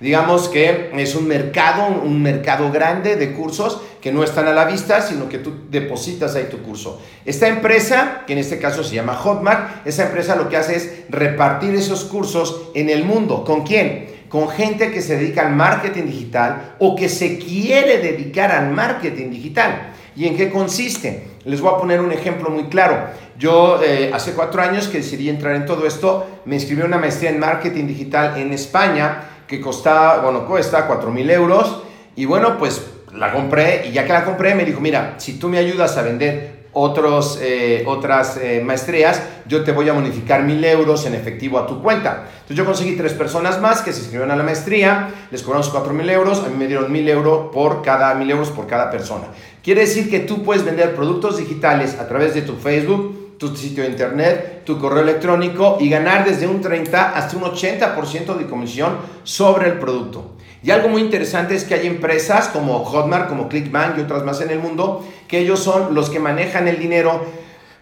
Digamos 0.03 0.49
que 0.49 0.91
es 0.97 1.15
un 1.15 1.29
mercado, 1.29 1.87
un 1.87 2.21
mercado 2.21 2.73
grande 2.73 3.15
de 3.15 3.33
cursos 3.35 3.81
que 4.01 4.11
no 4.11 4.25
están 4.25 4.49
a 4.49 4.53
la 4.53 4.65
vista, 4.65 5.01
sino 5.01 5.29
que 5.29 5.39
tú 5.39 5.53
depositas 5.71 6.35
ahí 6.35 6.49
tu 6.51 6.59
curso. 6.59 7.01
Esta 7.25 7.47
empresa, 7.47 8.25
que 8.27 8.33
en 8.33 8.41
este 8.41 8.59
caso 8.59 8.83
se 8.83 8.97
llama 8.97 9.15
Hotmart, 9.15 9.87
esa 9.87 10.07
empresa 10.07 10.35
lo 10.35 10.49
que 10.49 10.57
hace 10.57 10.75
es 10.75 10.93
repartir 11.09 11.73
esos 11.77 12.03
cursos 12.03 12.63
en 12.75 12.91
el 12.91 13.05
mundo. 13.05 13.45
¿Con 13.45 13.63
quién? 13.63 14.09
Con 14.29 14.49
gente 14.49 14.91
que 14.91 15.03
se 15.03 15.17
dedica 15.17 15.47
al 15.47 15.55
marketing 15.55 16.07
digital 16.07 16.75
o 16.81 16.97
que 16.97 17.09
se 17.09 17.39
quiere 17.39 17.99
dedicar 17.99 18.51
al 18.51 18.73
marketing 18.73 19.31
digital. 19.31 19.93
¿Y 20.17 20.27
en 20.27 20.37
qué 20.37 20.51
consiste? 20.51 21.29
Les 21.45 21.61
voy 21.61 21.75
a 21.75 21.79
poner 21.79 22.01
un 22.01 22.13
ejemplo 22.13 22.51
muy 22.51 22.65
claro. 22.65 22.97
Yo 23.39 23.83
eh, 23.83 24.11
hace 24.15 24.33
cuatro 24.33 24.63
años 24.63 24.89
que 24.89 24.99
decidí 24.99 25.29
entrar 25.29 25.57
en 25.57 25.67
todo 25.67 25.87
esto, 25.87 26.27
me 26.45 26.55
inscribí 26.55 26.83
a 26.83 26.85
una 26.85 26.99
maestría 26.99 27.31
en 27.31 27.41
marketing 27.41 27.87
digital 27.87 28.39
en 28.39 28.53
España 28.53 29.25
que 29.47 29.61
costaba, 29.61 30.23
bueno, 30.23 30.47
cuesta 30.47 30.87
4 30.87 31.11
mil 31.11 31.29
euros. 31.31 31.83
Y 32.15 32.25
bueno, 32.25 32.59
pues 32.59 32.87
la 33.15 33.33
compré 33.33 33.87
y 33.87 33.93
ya 33.93 34.05
que 34.07 34.13
la 34.13 34.25
compré 34.25 34.55
me 34.55 34.65
dijo, 34.65 34.81
mira, 34.81 35.15
si 35.19 35.39
tú 35.39 35.49
me 35.49 35.59
ayudas 35.59 35.97
a 35.99 36.03
vender 36.03 36.62
otros, 36.73 37.39
eh, 37.43 37.85
otras 37.87 38.39
eh, 38.39 38.63
maestrías, 38.65 39.23
yo 39.47 39.63
te 39.63 39.73
voy 39.73 39.89
a 39.89 39.93
bonificar 39.93 40.43
mil 40.43 40.65
euros 40.65 41.05
en 41.07 41.15
efectivo 41.15 41.59
a 41.59 41.67
tu 41.67 41.83
cuenta. 41.83 42.25
Entonces 42.33 42.57
yo 42.57 42.65
conseguí 42.65 42.97
tres 42.97 43.13
personas 43.13 43.61
más 43.61 43.83
que 43.83 43.93
se 43.93 43.99
inscribieron 43.99 44.31
a 44.31 44.37
la 44.37 44.43
maestría, 44.43 45.11
les 45.31 45.43
cobramos 45.43 45.69
cuatro 45.69 45.93
mil 45.93 46.09
euros, 46.09 46.43
a 46.45 46.49
mí 46.49 46.57
me 46.57 46.67
dieron 46.67 46.91
mil 46.91 47.09
euros 47.09 47.53
por 47.53 47.83
cada 47.83 48.15
mil 48.15 48.31
euros 48.31 48.51
por 48.51 48.67
cada 48.67 48.91
persona. 48.91 49.29
Quiere 49.63 49.83
decir 49.83 50.11
que 50.11 50.21
tú 50.21 50.43
puedes 50.43 50.65
vender 50.65 50.95
productos 50.95 51.37
digitales 51.37 51.99
a 51.99 52.09
través 52.09 52.35
de 52.35 52.43
tu 52.43 52.57
Facebook, 52.57 53.37
tu 53.39 53.55
sitio 53.57 53.83
de 53.83 53.91
internet, 53.91 54.63
tu 54.65 54.79
correo 54.79 55.03
electrónico 55.03 55.77
y 55.81 55.89
ganar 55.89 56.25
desde 56.25 56.47
un 56.47 56.61
30 56.61 57.11
hasta 57.11 57.37
un 57.37 57.43
80% 57.43 58.37
de 58.37 58.47
comisión 58.47 58.97
sobre 59.25 59.69
el 59.69 59.79
producto. 59.79 60.32
Y 60.63 60.71
algo 60.71 60.89
muy 60.89 61.03
interesante 61.03 61.55
es 61.55 61.65
que 61.65 61.75
hay 61.75 61.87
empresas 61.87 62.49
como 62.49 62.85
Hotmart, 62.85 63.29
como 63.29 63.49
Clickbank 63.49 63.99
y 63.99 64.01
otras 64.03 64.23
más 64.25 64.41
en 64.41 64.51
el 64.51 64.59
mundo, 64.59 65.05
que 65.27 65.39
ellos 65.39 65.61
son 65.61 65.95
los 65.95 66.09
que 66.09 66.21
manejan 66.21 66.69
el 66.69 66.79
dinero, 66.79 67.25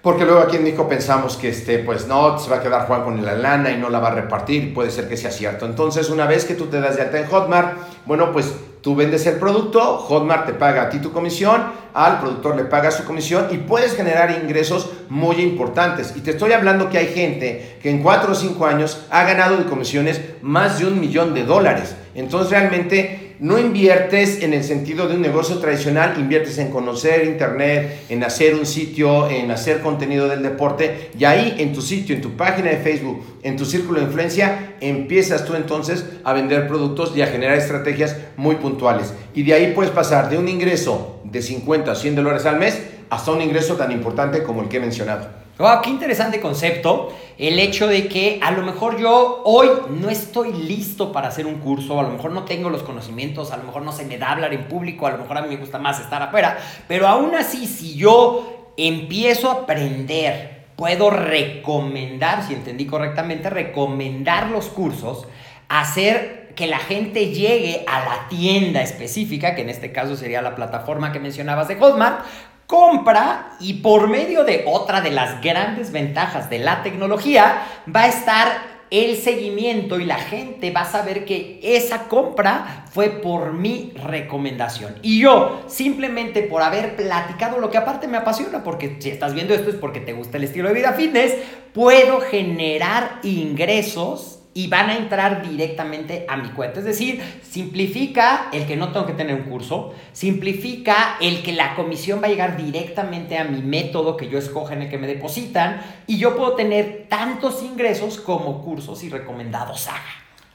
porque 0.03 0.25
luego 0.25 0.41
aquí 0.41 0.57
en 0.57 0.65
México 0.65 0.89
pensamos 0.89 1.37
que 1.37 1.51
este, 1.51 1.81
pues 1.81 2.07
no, 2.07 2.39
se 2.39 2.49
va 2.49 2.57
a 2.57 2.63
quedar 2.63 2.87
Juan 2.87 3.05
con 3.05 3.25
la 3.25 3.35
lana 3.35 3.71
y 3.71 3.77
no 3.77 3.91
la 3.91 4.01
va 4.01 4.09
a 4.09 4.15
repartir, 4.15 4.73
puede 4.73 4.91
ser 4.91 5.09
que 5.09 5.17
sea 5.17 5.31
cierto. 5.31 5.67
Entonces, 5.67 6.09
una 6.09 6.27
vez 6.27 6.47
que 6.47 6.55
tú 6.55 6.67
te 6.67 6.81
das 6.81 6.97
de 6.97 7.03
alta 7.03 7.19
en 7.19 7.27
Hotmart, 7.27 7.77
bueno, 8.07 8.33
pues 8.33 8.55
Tú 8.83 8.95
vendes 8.95 9.27
el 9.27 9.35
producto, 9.35 9.99
Hotmart 9.99 10.47
te 10.47 10.55
paga 10.55 10.83
a 10.83 10.89
ti 10.89 11.01
tu 11.01 11.13
comisión, 11.13 11.65
al 11.93 12.19
productor 12.19 12.57
le 12.57 12.65
paga 12.65 12.91
su 12.91 13.05
comisión 13.05 13.49
y 13.51 13.59
puedes 13.59 13.95
generar 13.95 14.31
ingresos 14.43 14.91
muy 15.11 15.37
importantes. 15.37 16.15
Y 16.17 16.21
te 16.21 16.31
estoy 16.31 16.53
hablando 16.53 16.89
que 16.89 16.97
hay 16.97 17.09
gente 17.09 17.79
que 17.83 17.91
en 17.91 18.03
4 18.03 18.33
o 18.33 18.35
5 18.35 18.67
años 18.67 19.03
ha 19.11 19.25
ganado 19.25 19.59
de 19.59 19.65
comisiones 19.65 20.23
más 20.41 20.79
de 20.79 20.87
un 20.87 20.99
millón 20.99 21.35
de 21.35 21.45
dólares. 21.45 21.95
Entonces 22.15 22.51
realmente 22.51 23.37
no 23.41 23.59
inviertes 23.59 24.43
en 24.43 24.53
el 24.53 24.63
sentido 24.63 25.09
de 25.09 25.15
un 25.15 25.23
negocio 25.23 25.59
tradicional, 25.59 26.17
inviertes 26.19 26.59
en 26.59 26.71
conocer 26.71 27.25
Internet, 27.25 28.05
en 28.11 28.23
hacer 28.23 28.55
un 28.55 28.67
sitio, 28.67 29.31
en 29.31 29.51
hacer 29.51 29.81
contenido 29.81 30.29
del 30.29 30.43
deporte 30.43 31.11
y 31.19 31.25
ahí 31.25 31.57
en 31.59 31.73
tu 31.73 31.81
sitio, 31.81 32.15
en 32.15 32.21
tu 32.21 32.37
página 32.37 32.71
de 32.71 32.77
Facebook, 32.77 33.25
en 33.43 33.57
tu 33.57 33.65
círculo 33.65 34.01
de 34.01 34.07
influencia, 34.07 34.75
empiezas 34.81 35.47
tú 35.47 35.55
entonces 35.55 36.05
a 36.23 36.35
vender 36.35 36.69
productos 36.69 37.17
y 37.17 37.23
a 37.23 37.29
generar 37.29 37.57
estrategias 37.57 38.17
muy 38.37 38.57
puntuales. 38.57 39.15
Y 39.35 39.43
de 39.43 39.55
ahí 39.55 39.73
puedes 39.75 39.93
pasar 39.93 40.29
de 40.29 40.37
un 40.37 40.49
ingreso 40.49 41.21
de 41.25 41.41
50 41.41 41.93
a 41.93 41.95
100 41.95 42.17
dólares 42.17 42.45
al 42.45 42.59
mes 42.59 42.79
hasta 43.09 43.33
un 43.33 43.41
ingreso 43.41 43.75
tan 43.77 43.91
importante 43.91 44.43
como 44.43 44.63
el 44.63 44.69
que 44.69 44.77
he 44.77 44.81
mencionado. 44.81 45.40
Wow, 45.61 45.83
qué 45.83 45.91
interesante 45.91 46.41
concepto. 46.41 47.13
El 47.37 47.59
hecho 47.59 47.87
de 47.87 48.09
que 48.09 48.41
a 48.43 48.51
lo 48.51 48.63
mejor 48.63 48.99
yo 48.99 49.43
hoy 49.45 49.69
no 49.91 50.09
estoy 50.09 50.55
listo 50.55 51.13
para 51.13 51.29
hacer 51.29 51.45
un 51.45 51.57
curso, 51.57 52.01
a 52.01 52.03
lo 52.03 52.09
mejor 52.09 52.31
no 52.33 52.45
tengo 52.45 52.71
los 52.71 52.83
conocimientos, 52.83 53.53
a 53.53 53.59
lo 53.59 53.65
mejor 53.65 53.83
no 53.83 53.93
se 53.93 54.07
me 54.07 54.17
da 54.17 54.31
hablar 54.31 54.55
en 54.55 54.65
público, 54.65 55.07
a 55.07 55.11
lo 55.11 55.19
mejor 55.19 55.37
a 55.37 55.43
mí 55.43 55.49
me 55.49 55.59
gusta 55.59 55.79
más 55.79 56.01
estar 56.01 56.23
afuera, 56.23 56.57
pero 56.89 57.07
aún 57.07 57.35
así, 57.35 57.67
si 57.67 57.95
yo 57.95 58.73
empiezo 58.79 59.51
a 59.51 59.55
aprender, 59.65 60.65
puedo 60.77 61.11
recomendar, 61.11 62.43
si 62.47 62.55
entendí 62.55 62.87
correctamente, 62.87 63.51
recomendar 63.51 64.49
los 64.49 64.69
cursos, 64.69 65.27
hacer 65.69 66.41
que 66.57 66.67
la 66.67 66.79
gente 66.79 67.29
llegue 67.33 67.85
a 67.87 68.01
la 68.01 68.29
tienda 68.29 68.83
específica, 68.83 69.55
que 69.55 69.63
en 69.63 69.69
este 69.69 69.93
caso 69.93 70.17
sería 70.17 70.43
la 70.43 70.55
plataforma 70.55 71.13
que 71.13 71.21
mencionabas 71.21 71.69
de 71.69 71.77
Hotmart, 71.77 72.25
compra 72.71 73.57
y 73.59 73.75
por 73.75 74.09
medio 74.09 74.45
de 74.45 74.63
otra 74.65 75.01
de 75.01 75.11
las 75.11 75.43
grandes 75.43 75.91
ventajas 75.91 76.49
de 76.49 76.61
la 76.61 76.85
tecnología 76.85 77.63
va 77.93 78.03
a 78.03 78.09
estar 78.09 78.47
el 78.91 79.17
seguimiento 79.17 79.99
y 79.99 80.05
la 80.05 80.19
gente 80.19 80.71
va 80.71 80.83
a 80.83 80.91
saber 80.91 81.25
que 81.25 81.59
esa 81.65 82.05
compra 82.05 82.85
fue 82.93 83.09
por 83.09 83.55
mi 83.55 83.93
recomendación. 83.97 84.95
Y 85.03 85.21
yo, 85.21 85.65
simplemente 85.67 86.43
por 86.45 86.63
haber 86.63 86.95
platicado 86.95 87.59
lo 87.59 87.71
que 87.71 87.79
aparte 87.79 88.07
me 88.07 88.19
apasiona, 88.19 88.63
porque 88.63 88.99
si 89.01 89.11
estás 89.11 89.35
viendo 89.35 89.53
esto 89.53 89.71
es 89.71 89.77
porque 89.77 89.99
te 89.99 90.13
gusta 90.13 90.37
el 90.37 90.45
estilo 90.45 90.69
de 90.69 90.75
vida 90.75 90.93
fitness, 90.93 91.35
puedo 91.73 92.21
generar 92.21 93.19
ingresos 93.25 94.40
y 94.61 94.67
van 94.67 94.91
a 94.91 94.97
entrar 94.97 95.49
directamente 95.49 96.27
a 96.29 96.37
mi 96.37 96.51
cuenta. 96.51 96.81
Es 96.81 96.85
decir, 96.85 97.23
simplifica 97.43 98.49
el 98.53 98.67
que 98.67 98.77
no 98.77 98.93
tengo 98.93 99.07
que 99.07 99.15
tener 99.15 99.35
un 99.35 99.45
curso, 99.45 99.95
simplifica 100.13 101.17
el 101.19 101.43
que 101.43 101.53
la 101.53 101.75
comisión 101.75 102.21
va 102.23 102.27
a 102.27 102.29
llegar 102.29 102.59
directamente 102.59 103.39
a 103.39 103.45
mi 103.45 103.63
método 103.63 104.19
que 104.19 104.29
yo 104.29 104.39
escoja 104.39 104.75
en 104.75 104.83
el 104.83 104.91
que 104.91 104.99
me 104.99 105.07
depositan 105.07 105.81
y 106.07 106.19
yo 106.19 106.37
puedo 106.37 106.57
tener 106.57 107.07
tantos 107.09 107.63
ingresos 107.63 108.19
como 108.19 108.63
cursos 108.63 109.03
y 109.03 109.09
recomendados 109.09 109.89
haga. 109.89 110.01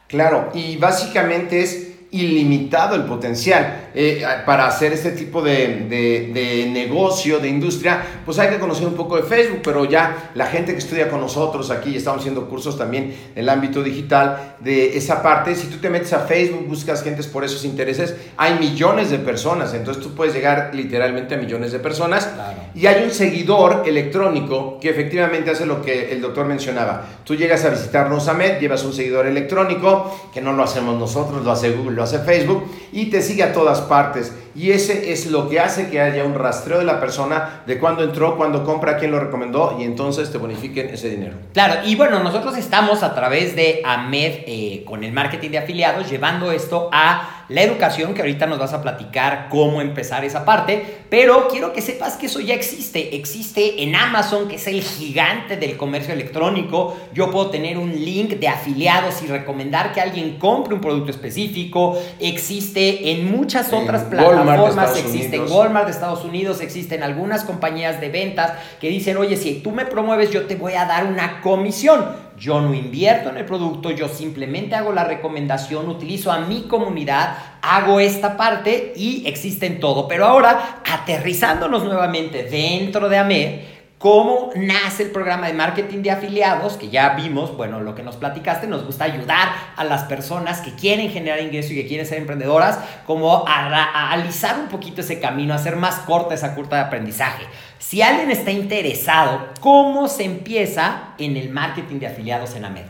Claro, 0.08 0.52
y 0.54 0.78
básicamente 0.78 1.64
es 1.64 1.95
ilimitado 2.22 2.96
el 2.96 3.04
potencial. 3.04 3.86
Eh, 3.98 4.26
para 4.46 4.68
hacer 4.68 4.92
este 4.92 5.12
tipo 5.12 5.42
de, 5.42 5.86
de, 5.88 6.70
negocio, 6.70 7.40
de 7.40 7.48
industria, 7.48 8.04
pues 8.26 8.38
hay 8.40 8.50
que 8.50 8.60
conocer 8.60 8.86
un 8.86 8.94
poco 8.94 9.16
de 9.16 9.24
Facebook, 9.24 9.62
pero 9.64 9.86
ya 9.86 10.32
la 10.36 10.48
gente 10.48 10.74
que 10.74 10.80
estudia 10.80 11.10
con 11.10 11.22
nosotros 11.22 11.72
aquí, 11.72 11.96
estamos 11.96 12.20
haciendo 12.20 12.50
cursos 12.50 12.78
también 12.78 13.16
en 13.34 13.40
el 13.42 13.48
ámbito 13.48 13.82
digital 13.82 14.56
de 14.60 14.98
esa 14.98 15.24
parte, 15.24 15.56
si 15.56 15.68
tú 15.68 15.78
te 15.78 15.90
metes 15.90 16.12
a 16.12 16.20
Facebook, 16.20 16.68
buscas 16.68 17.04
gentes 17.04 17.28
por 17.28 17.46
esos 17.46 17.64
intereses, 17.64 18.16
hay 18.36 18.60
millones 18.60 19.12
de 19.12 19.20
personas, 19.20 19.74
entonces 19.74 20.04
tú 20.04 20.14
puedes 20.14 20.34
llegar 20.34 20.72
literalmente 20.74 21.36
a 21.36 21.38
millones 21.38 21.72
de 21.72 21.80
personas 21.80 22.30
y 22.74 22.88
hay 22.88 23.04
un 23.04 23.12
seguidor 23.12 23.84
electrónico 23.86 24.78
que 24.82 24.90
efectivamente 24.90 25.52
hace 25.52 25.66
lo 25.66 25.82
que 25.82 26.12
el 26.12 26.22
doctor 26.22 26.46
mencionaba. 26.46 27.06
Tú 27.24 27.36
llegas 27.36 27.64
a 27.64 27.70
visitarnos 27.70 28.28
a 28.28 28.34
Med, 28.34 28.60
llevas 28.60 28.84
un 28.84 28.92
seguidor 28.92 29.26
electrónico, 29.26 30.30
que 30.34 30.42
no 30.42 30.52
lo 30.52 30.64
hacemos 30.64 31.00
nosotros, 31.00 31.46
lo 31.46 31.52
hace 31.52 31.72
Google, 31.72 31.96
lo 31.96 32.04
hace 32.06 32.20
Facebook, 32.20 32.72
y 32.92 33.08
te 33.08 33.22
sigue 33.22 33.44
a 33.44 33.54
todas 33.54 33.82
partes. 33.82 34.34
Y 34.56 34.72
ese 34.72 35.12
es 35.12 35.28
lo 35.28 35.50
que 35.50 35.60
hace 35.60 35.90
que 35.90 36.00
haya 36.00 36.24
un 36.24 36.34
rastreo 36.34 36.80
de 36.80 36.86
la 36.86 37.02
persona 37.02 37.64
de 37.68 37.78
cuándo 37.78 38.04
entró, 38.04 38.38
cuándo 38.38 38.64
compra, 38.64 38.98
quién 38.98 39.12
lo 39.12 39.20
recomendó 39.20 39.76
y 39.78 39.84
entonces 39.84 40.32
te 40.32 40.38
bonifiquen 40.38 40.90
ese 40.90 41.10
dinero. 41.10 41.36
Claro, 41.54 41.86
y 41.86 41.96
bueno, 41.96 42.24
nosotros 42.24 42.58
estamos 42.58 43.04
a 43.04 43.14
través 43.14 43.56
de 43.58 43.82
AMED 43.84 44.44
eh, 44.48 44.84
con 44.86 45.04
el 45.04 45.12
marketing 45.12 45.50
de 45.50 45.58
afiliados 45.58 46.10
llevando 46.10 46.54
esto 46.54 46.90
a 46.94 47.35
la 47.50 47.62
educación, 47.62 48.14
que 48.14 48.22
ahorita 48.22 48.46
nos 48.48 48.60
vas 48.60 48.74
a 48.74 48.82
platicar 48.82 49.48
cómo 49.50 49.82
empezar 49.82 50.26
esa 50.26 50.46
parte, 50.46 51.06
pero 51.10 51.48
quiero 51.48 51.74
que 51.74 51.82
sepas 51.82 52.18
que 52.18 52.26
eso 52.26 52.40
ya 52.40 52.54
existe. 52.54 53.16
Existe 53.16 53.84
en 53.84 53.96
Amazon, 53.96 54.48
que 54.48 54.56
es 54.56 54.68
el 54.68 54.82
gigante 54.82 55.58
del 55.58 55.78
comercio 55.78 56.14
electrónico. 56.14 56.98
Yo 57.14 57.30
puedo 57.32 57.50
tener 57.50 57.78
un 57.78 57.92
link 57.94 58.32
de 58.32 58.48
afiliados 58.48 59.22
y 59.24 59.28
recomendar 59.28 59.94
que 59.94 60.02
alguien 60.02 60.38
compre 60.40 60.74
un 60.74 60.82
producto 60.82 61.12
específico. 61.12 62.00
Existe 62.20 63.12
en 63.12 63.32
muchas 63.32 63.72
otras 63.72 64.04
plataformas, 64.04 64.98
existe 64.98 65.36
en 65.36 65.52
Walmart 65.52 65.86
de 65.86 65.92
Estados 65.92 66.24
Unidos, 66.26 66.62
existen 66.62 67.04
algunas 67.04 67.44
compañías 67.44 68.02
de 68.02 68.10
ventas 68.10 68.54
que 68.80 68.90
dicen, 68.90 69.18
oye, 69.18 69.38
si 69.38 69.56
tú 69.56 69.72
me 69.72 69.86
promueves, 69.86 70.32
yo 70.32 70.46
te 70.48 70.56
voy 70.56 70.74
a 70.74 70.86
dar 70.86 71.06
una 71.06 71.42
comisión. 71.42 72.25
Yo 72.38 72.60
no 72.60 72.74
invierto 72.74 73.30
en 73.30 73.38
el 73.38 73.46
producto, 73.46 73.92
yo 73.92 74.10
simplemente 74.10 74.76
hago 74.76 74.92
la 74.92 75.06
recomendación, 75.06 75.88
utilizo 75.88 76.32
a 76.32 76.40
mi 76.40 76.64
comunidad, 76.64 77.38
hago 77.62 78.00
esta 78.00 78.36
parte 78.36 78.94
y 78.96 79.26
existe 79.26 79.66
en 79.66 79.80
todo. 79.80 80.08
Pero 80.08 80.26
ahora, 80.26 80.82
aterrizándonos 80.86 81.84
nuevamente 81.86 82.44
dentro 82.44 83.08
de 83.08 83.18
AMED, 83.18 83.60
cómo 84.06 84.52
nace 84.56 85.02
el 85.02 85.10
programa 85.10 85.48
de 85.48 85.54
marketing 85.54 86.04
de 86.04 86.12
afiliados, 86.12 86.74
que 86.74 86.90
ya 86.90 87.16
vimos, 87.16 87.58
bueno, 87.58 87.80
lo 87.80 87.96
que 87.96 88.04
nos 88.04 88.18
platicaste, 88.18 88.68
nos 88.68 88.86
gusta 88.86 89.06
ayudar 89.06 89.50
a 89.76 89.84
las 89.84 90.04
personas 90.04 90.62
que 90.62 90.76
quieren 90.76 91.10
generar 91.10 91.40
ingreso 91.42 91.74
y 91.74 91.78
que 91.78 91.88
quieren 91.88 92.06
ser 92.06 92.20
emprendedoras, 92.20 92.78
como 93.08 93.48
a, 93.48 93.66
a, 93.66 94.12
alisar 94.12 94.60
un 94.60 94.68
poquito 94.68 95.02
ese 95.02 95.20
camino, 95.20 95.54
a 95.54 95.56
hacer 95.56 95.76
más 95.76 96.02
corta 96.02 96.36
esa 96.36 96.54
curta 96.54 96.76
de 96.76 96.84
aprendizaje. 96.84 97.46
Si 97.80 98.04
alguien 98.04 98.30
está 98.30 98.52
interesado, 98.52 99.48
¿cómo 99.60 100.08
se 100.08 100.26
empieza 100.26 101.16
en 101.18 101.36
el 101.36 101.50
marketing 101.50 101.98
de 101.98 102.06
afiliados 102.06 102.56
en 102.56 102.66
AMED? 102.66 102.86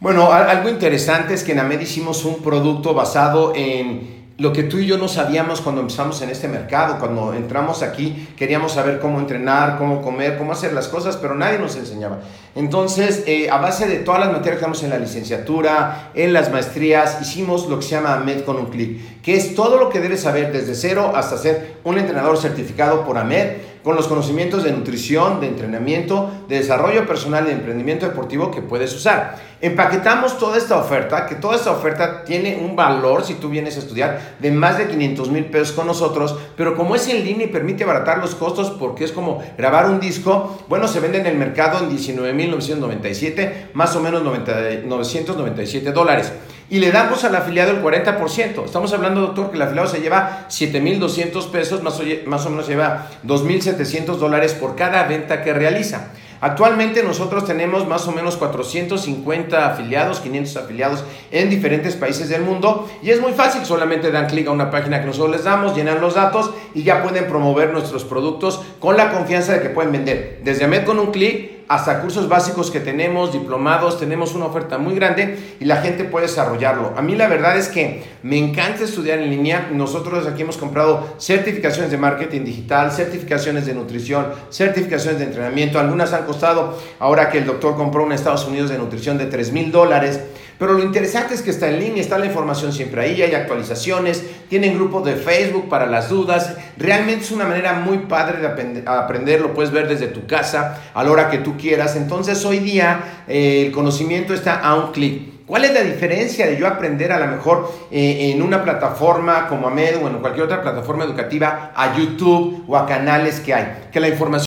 Bueno, 0.00 0.32
algo 0.32 0.68
interesante 0.68 1.34
es 1.34 1.44
que 1.44 1.52
en 1.52 1.60
AMED 1.60 1.82
hicimos 1.82 2.24
un 2.24 2.42
producto 2.42 2.92
basado 2.92 3.52
en 3.54 4.15
lo 4.38 4.52
que 4.52 4.64
tú 4.64 4.78
y 4.78 4.86
yo 4.86 4.98
no 4.98 5.08
sabíamos 5.08 5.62
cuando 5.62 5.80
empezamos 5.80 6.20
en 6.20 6.28
este 6.28 6.46
mercado, 6.46 6.98
cuando 6.98 7.32
entramos 7.32 7.82
aquí, 7.82 8.28
queríamos 8.36 8.72
saber 8.72 8.98
cómo 8.98 9.18
entrenar, 9.18 9.78
cómo 9.78 10.02
comer, 10.02 10.36
cómo 10.36 10.52
hacer 10.52 10.74
las 10.74 10.88
cosas, 10.88 11.16
pero 11.16 11.34
nadie 11.34 11.58
nos 11.58 11.74
enseñaba. 11.76 12.20
Entonces, 12.54 13.24
eh, 13.26 13.48
a 13.48 13.58
base 13.58 13.86
de 13.86 13.96
todas 14.00 14.20
las 14.20 14.32
materias 14.32 14.58
que 14.58 14.62
damos 14.62 14.82
en 14.82 14.90
la 14.90 14.98
licenciatura, 14.98 16.10
en 16.14 16.34
las 16.34 16.52
maestrías, 16.52 17.18
hicimos 17.22 17.66
lo 17.66 17.78
que 17.78 17.84
se 17.86 17.92
llama 17.92 18.14
AMED 18.14 18.44
con 18.44 18.56
un 18.56 18.66
clic, 18.66 19.22
que 19.22 19.36
es 19.36 19.54
todo 19.54 19.78
lo 19.78 19.88
que 19.88 20.00
debes 20.00 20.20
saber 20.20 20.52
desde 20.52 20.74
cero 20.74 21.12
hasta 21.14 21.38
ser 21.38 21.76
un 21.84 21.98
entrenador 21.98 22.36
certificado 22.36 23.06
por 23.06 23.16
AMED 23.16 23.56
con 23.86 23.94
los 23.94 24.08
conocimientos 24.08 24.64
de 24.64 24.72
nutrición, 24.72 25.38
de 25.38 25.46
entrenamiento, 25.46 26.28
de 26.48 26.56
desarrollo 26.56 27.06
personal 27.06 27.44
y 27.44 27.50
de 27.50 27.52
emprendimiento 27.52 28.04
deportivo 28.04 28.50
que 28.50 28.60
puedes 28.60 28.92
usar. 28.92 29.36
Empaquetamos 29.60 30.40
toda 30.40 30.58
esta 30.58 30.76
oferta, 30.76 31.24
que 31.26 31.36
toda 31.36 31.54
esta 31.54 31.70
oferta 31.70 32.24
tiene 32.24 32.56
un 32.56 32.74
valor 32.74 33.24
si 33.24 33.34
tú 33.34 33.48
vienes 33.48 33.76
a 33.76 33.78
estudiar 33.78 34.34
de 34.40 34.50
más 34.50 34.76
de 34.76 34.88
500 34.88 35.30
mil 35.30 35.44
pesos 35.44 35.70
con 35.70 35.86
nosotros, 35.86 36.36
pero 36.56 36.74
como 36.74 36.96
es 36.96 37.06
en 37.06 37.24
línea 37.24 37.46
y 37.46 37.50
permite 37.50 37.84
abaratar 37.84 38.18
los 38.18 38.34
costos 38.34 38.70
porque 38.70 39.04
es 39.04 39.12
como 39.12 39.40
grabar 39.56 39.88
un 39.88 40.00
disco, 40.00 40.58
bueno, 40.68 40.88
se 40.88 40.98
vende 40.98 41.18
en 41.18 41.26
el 41.26 41.36
mercado 41.36 41.78
en 41.78 41.88
19.997, 41.88 43.70
más 43.72 43.94
o 43.94 44.00
menos 44.00 44.24
997 44.24 45.92
dólares 45.92 46.32
y 46.68 46.78
le 46.78 46.90
damos 46.90 47.24
al 47.24 47.34
afiliado 47.34 47.72
el 47.72 47.82
40%. 47.82 48.64
Estamos 48.64 48.92
hablando, 48.92 49.20
doctor, 49.20 49.50
que 49.50 49.56
el 49.56 49.62
afiliado 49.62 49.88
se 49.88 50.00
lleva 50.00 50.46
7.200 50.48 51.50
pesos, 51.50 51.82
más 51.82 52.00
más 52.26 52.46
o 52.46 52.50
menos 52.50 52.66
lleva 52.66 53.08
2.700 53.24 54.16
dólares 54.16 54.54
por 54.54 54.76
cada 54.76 55.04
venta 55.04 55.42
que 55.42 55.52
realiza. 55.52 56.08
Actualmente 56.40 57.02
nosotros 57.02 57.44
tenemos 57.44 57.86
más 57.86 58.06
o 58.08 58.12
menos 58.12 58.36
450 58.36 59.66
afiliados, 59.66 60.20
500 60.20 60.56
afiliados 60.56 61.04
en 61.30 61.50
diferentes 61.50 61.96
países 61.96 62.28
del 62.28 62.42
mundo 62.42 62.88
y 63.02 63.10
es 63.10 63.20
muy 63.20 63.32
fácil, 63.32 63.64
solamente 63.64 64.10
dan 64.10 64.26
clic 64.26 64.46
a 64.48 64.50
una 64.50 64.70
página 64.70 65.00
que 65.00 65.06
nosotros 65.06 65.30
les 65.30 65.44
damos, 65.44 65.74
llenan 65.74 66.00
los 66.00 66.14
datos 66.14 66.50
y 66.74 66.82
ya 66.82 67.02
pueden 67.02 67.26
promover 67.26 67.72
nuestros 67.72 68.04
productos 68.04 68.60
con 68.80 68.96
la 68.96 69.12
confianza 69.12 69.54
de 69.54 69.62
que 69.62 69.70
pueden 69.70 69.92
vender. 69.92 70.40
Desde 70.44 70.64
AMED 70.64 70.84
con 70.84 70.98
un 70.98 71.10
clic 71.10 71.56
hasta 71.68 72.00
cursos 72.00 72.28
básicos 72.28 72.70
que 72.70 72.80
tenemos, 72.80 73.32
diplomados, 73.32 73.98
tenemos 73.98 74.34
una 74.34 74.46
oferta 74.46 74.78
muy 74.78 74.94
grande 74.94 75.56
y 75.58 75.64
la 75.64 75.78
gente 75.78 76.04
puede 76.04 76.26
desarrollarlo. 76.26 76.94
A 76.96 77.02
mí 77.02 77.16
la 77.16 77.26
verdad 77.26 77.56
es 77.56 77.68
que 77.68 78.04
me 78.22 78.38
encanta 78.38 78.84
estudiar 78.84 79.18
en 79.18 79.30
línea. 79.30 79.68
Nosotros 79.72 80.26
aquí 80.26 80.42
hemos 80.42 80.58
comprado 80.58 81.16
certificaciones 81.18 81.90
de 81.90 81.98
marketing 81.98 82.44
digital, 82.44 82.92
certificaciones 82.92 83.66
de 83.66 83.74
nutrición, 83.74 84.26
certificaciones 84.50 85.18
de 85.18 85.26
entrenamiento. 85.26 85.80
Algunas 85.80 86.12
han 86.12 86.25
costado, 86.26 86.78
ahora 86.98 87.30
que 87.30 87.38
el 87.38 87.46
doctor 87.46 87.76
compró 87.76 88.04
en 88.04 88.12
Estados 88.12 88.46
Unidos 88.46 88.68
de 88.70 88.78
nutrición 88.78 89.16
de 89.18 89.26
3 89.26 89.52
mil 89.52 89.72
dólares. 89.72 90.20
Pero 90.58 90.72
lo 90.72 90.82
interesante 90.82 91.34
es 91.34 91.42
que 91.42 91.50
está 91.50 91.68
en 91.68 91.80
línea, 91.80 92.00
está 92.00 92.16
la 92.16 92.24
información 92.24 92.72
siempre 92.72 93.02
ahí, 93.02 93.20
hay 93.20 93.34
actualizaciones, 93.34 94.24
tienen 94.48 94.74
grupos 94.74 95.04
de 95.04 95.16
Facebook 95.16 95.68
para 95.68 95.86
las 95.86 96.08
dudas. 96.08 96.56
Realmente 96.78 97.24
es 97.24 97.30
una 97.30 97.44
manera 97.44 97.74
muy 97.74 97.98
padre 97.98 98.38
de 98.40 98.84
aprender, 98.86 99.42
lo 99.42 99.52
puedes 99.52 99.70
ver 99.70 99.86
desde 99.86 100.06
tu 100.06 100.26
casa 100.26 100.80
a 100.94 101.04
la 101.04 101.10
hora 101.10 101.28
que 101.28 101.38
tú 101.38 101.58
quieras. 101.58 101.94
Entonces 101.96 102.42
hoy 102.46 102.60
día 102.60 103.22
eh, 103.28 103.64
el 103.66 103.72
conocimiento 103.72 104.32
está 104.32 104.60
a 104.60 104.74
un 104.76 104.92
clic. 104.92 105.36
¿Cuál 105.46 105.64
es 105.64 105.74
la 105.74 105.82
diferencia 105.82 106.46
de 106.46 106.56
yo 106.56 106.66
aprender 106.66 107.12
a 107.12 107.20
lo 107.20 107.28
mejor 107.28 107.70
eh, 107.90 108.32
en 108.32 108.42
una 108.42 108.64
plataforma 108.64 109.46
como 109.46 109.68
AMED 109.68 110.02
o 110.02 110.08
en 110.08 110.18
cualquier 110.18 110.46
otra 110.46 110.60
plataforma 110.60 111.04
educativa 111.04 111.72
a 111.76 111.96
YouTube 111.96 112.64
o 112.66 112.76
a 112.76 112.84
canales 112.84 113.40
que 113.40 113.54
hay? 113.54 113.88
Que 113.92 114.00
la 114.00 114.08
información 114.08 114.45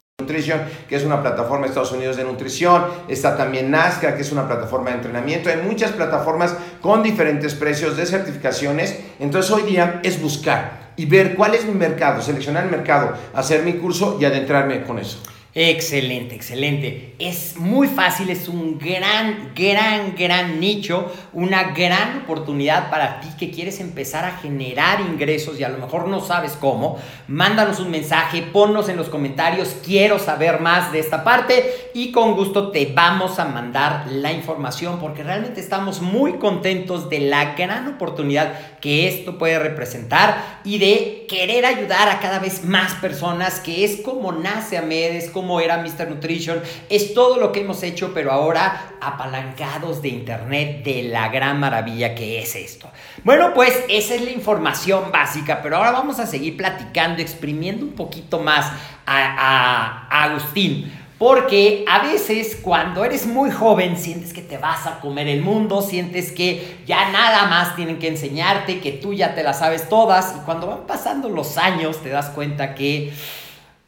Que 0.88 0.96
es 0.96 1.04
una 1.04 1.22
plataforma 1.22 1.64
de 1.64 1.70
Estados 1.70 1.92
Unidos 1.92 2.16
de 2.18 2.24
nutrición, 2.24 2.86
está 3.08 3.36
también 3.36 3.72
Nazca, 3.72 4.16
que 4.16 4.22
es 4.22 4.32
una 4.32 4.48
plataforma 4.48 4.92
de 4.92 4.98
entrenamiento, 4.98 5.50
hay 5.50 5.58
muchas 5.58 5.92
plataformas 5.92 6.56
con 6.82 7.02
diferentes 7.02 7.56
precios 7.56 7.98
de 7.98 8.06
certificaciones, 8.06 9.00
entonces 9.20 9.52
hoy 9.52 9.64
día 9.64 10.00
es 10.04 10.22
buscar 10.22 10.92
y 10.96 11.06
ver 11.06 11.36
cuál 11.36 11.56
es 11.56 11.66
mi 11.66 11.74
mercado, 11.74 12.22
seleccionar 12.22 12.66
el 12.66 12.70
mercado, 12.72 13.14
hacer 13.34 13.64
mi 13.64 13.74
curso 13.74 14.18
y 14.20 14.26
adentrarme 14.26 14.84
con 14.84 15.00
eso. 15.00 15.20
Excelente, 15.56 16.36
excelente. 16.36 17.16
Es 17.18 17.58
muy 17.58 17.88
fácil, 17.88 18.30
es 18.30 18.48
un 18.48 18.78
gran, 18.78 19.52
gran, 19.56 20.16
gran 20.16 20.60
nicho, 20.60 21.12
una 21.34 21.72
gran 21.72 22.20
oportunidad 22.20 22.92
para 22.92 23.20
ti 23.20 23.30
que 23.40 23.50
quieres 23.50 23.80
empezar 23.80 24.26
a 24.26 24.38
generar 24.38 25.02
ingresos 25.02 25.60
y 25.60 25.64
a 25.64 25.70
lo 25.70 25.80
mejor 25.80 26.08
no 26.08 26.22
sabes 26.22 26.52
cómo. 26.52 27.00
Mándanos 27.28 27.80
un 27.80 27.90
mensaje, 27.90 28.44
ponnos 28.44 28.90
en 28.90 28.98
los 28.98 29.10
comentarios, 29.10 29.76
quiero 29.84 30.20
saber 30.20 30.62
más 30.62 30.92
de 30.92 31.00
esta 31.00 31.24
parte 31.24 31.89
y 31.94 32.12
con 32.12 32.36
gusto 32.36 32.72
te 32.72 32.92
vamos 32.94 33.40
a 33.40 33.46
mandar 33.46 34.06
la 34.10 34.32
información 34.32 35.00
porque 35.00 35.24
realmente 35.24 35.60
estamos 35.60 36.02
muy 36.02 36.34
contentos 36.34 37.10
de 37.10 37.20
la 37.22 37.56
gran 37.56 37.88
oportunidad 37.88 38.78
que 38.80 39.08
esto 39.08 39.38
puede 39.38 39.60
representar 39.60 40.60
y 40.64 40.78
de 40.78 41.26
querer 41.28 41.66
ayudar 41.66 42.10
a 42.10 42.20
cada 42.20 42.40
vez 42.40 42.64
más 42.64 42.94
personas, 42.96 43.60
que 43.60 43.84
es 43.84 44.02
como 44.02 44.32
nace 44.32 44.78
Amed, 44.78 45.32
como 45.32 45.60
era 45.60 45.78
Mr. 45.78 46.10
Nutrition, 46.10 46.62
es 46.90 47.14
todo 47.14 47.38
lo 47.38 47.52
que 47.52 47.62
hemos 47.62 47.84
hecho, 47.84 48.12
pero 48.14 48.32
ahora 48.32 48.96
apalancados 49.02 50.02
de 50.02 50.10
internet, 50.10 50.84
de 50.84 51.04
la 51.04 51.30
gran 51.30 51.60
maravilla 51.60 52.16
que 52.16 52.42
es 52.42 52.56
esto. 52.56 52.90
Bueno, 53.24 53.54
pues 53.54 53.84
esa 53.90 54.16
es 54.16 54.22
la 54.22 54.32
información 54.32 55.12
básica, 55.12 55.62
pero 55.62 55.78
ahora 55.78 55.92
vamos 55.92 56.20
a 56.20 56.26
seguir 56.26 56.58
platicando, 56.58 57.22
exprimiendo 57.22 57.86
un 57.86 57.94
poquito 57.94 58.40
más 58.40 58.72
a, 59.06 60.08
a 60.10 60.24
Agustín. 60.24 60.99
Porque 61.20 61.84
a 61.86 62.02
veces 62.02 62.58
cuando 62.62 63.04
eres 63.04 63.28
muy 63.28 63.52
joven 63.52 63.98
sientes 63.98 64.32
que 64.32 64.42
te 64.42 64.58
vas 64.58 64.88
a 64.88 65.02
comer 65.02 65.28
el 65.28 65.42
mundo, 65.42 65.82
sientes 65.82 66.32
que 66.32 66.78
ya 66.88 67.12
nada 67.12 67.46
más 67.48 67.76
tienen 67.76 68.00
que 68.00 68.08
enseñarte, 68.08 68.80
que 68.80 68.94
tú 68.94 69.14
ya 69.14 69.36
te 69.36 69.44
las 69.44 69.60
sabes 69.60 69.90
todas 69.90 70.34
y 70.38 70.46
cuando 70.46 70.68
van 70.68 70.88
pasando 70.88 71.28
los 71.28 71.58
años 71.58 72.02
te 72.02 72.08
das 72.08 72.30
cuenta 72.30 72.74
que 72.74 73.12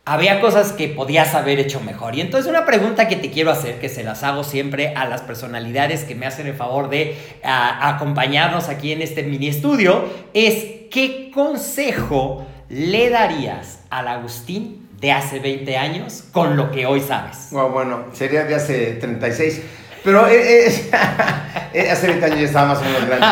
había 0.04 0.41
cosas 0.41 0.74
que 0.74 0.89
podías 0.89 1.34
haber 1.34 1.58
hecho 1.60 1.80
mejor. 1.80 2.15
Y 2.15 2.22
entonces 2.22 2.50
una 2.50 2.65
pregunta 2.65 3.08
que 3.08 3.15
te 3.15 3.32
quiero 3.32 3.50
hacer, 3.52 3.80
que 3.80 3.88
se 3.88 4.04
las 4.04 4.24
hago 4.24 4.44
siempre 4.44 4.94
a 4.94 5.06
las 5.06 5.22
personalidades 5.22 6.04
que 6.04 6.15
me 6.15 6.26
hacen 6.26 6.48
el 6.48 6.56
favor 6.56 6.89
de 6.89 7.15
acompañarnos 7.44 8.67
aquí 8.67 8.91
en 8.91 9.02
este 9.02 9.24
mini 9.24 9.48
estudio, 9.48 10.04
es 10.34 10.65
¿qué 10.91 11.32
consejo 11.34 12.46
le 12.67 13.10
darías 13.10 13.80
al 13.89 14.10
Agustín 14.10 14.81
de 15.02 15.12
hace 15.12 15.40
20 15.40 15.78
años 15.78 16.26
con 16.32 16.56
lo 16.56 16.72
que 16.72 16.86
hoy 16.86 17.02
sabes? 17.02 17.48
bueno, 17.50 18.06
sería 18.14 18.46
de 18.46 18.54
hace 18.54 18.94
36. 18.94 19.62
Pero 20.04 20.28
eh, 20.28 20.68
eh, 20.68 20.92
eh, 21.74 21.90
hace 21.92 22.08
20 22.08 22.26
años 22.26 22.40
ya 22.40 22.46
estaba 22.46 22.68
más 22.70 22.80
o 22.80 22.86
menos 22.86 23.06
grande. 23.06 23.28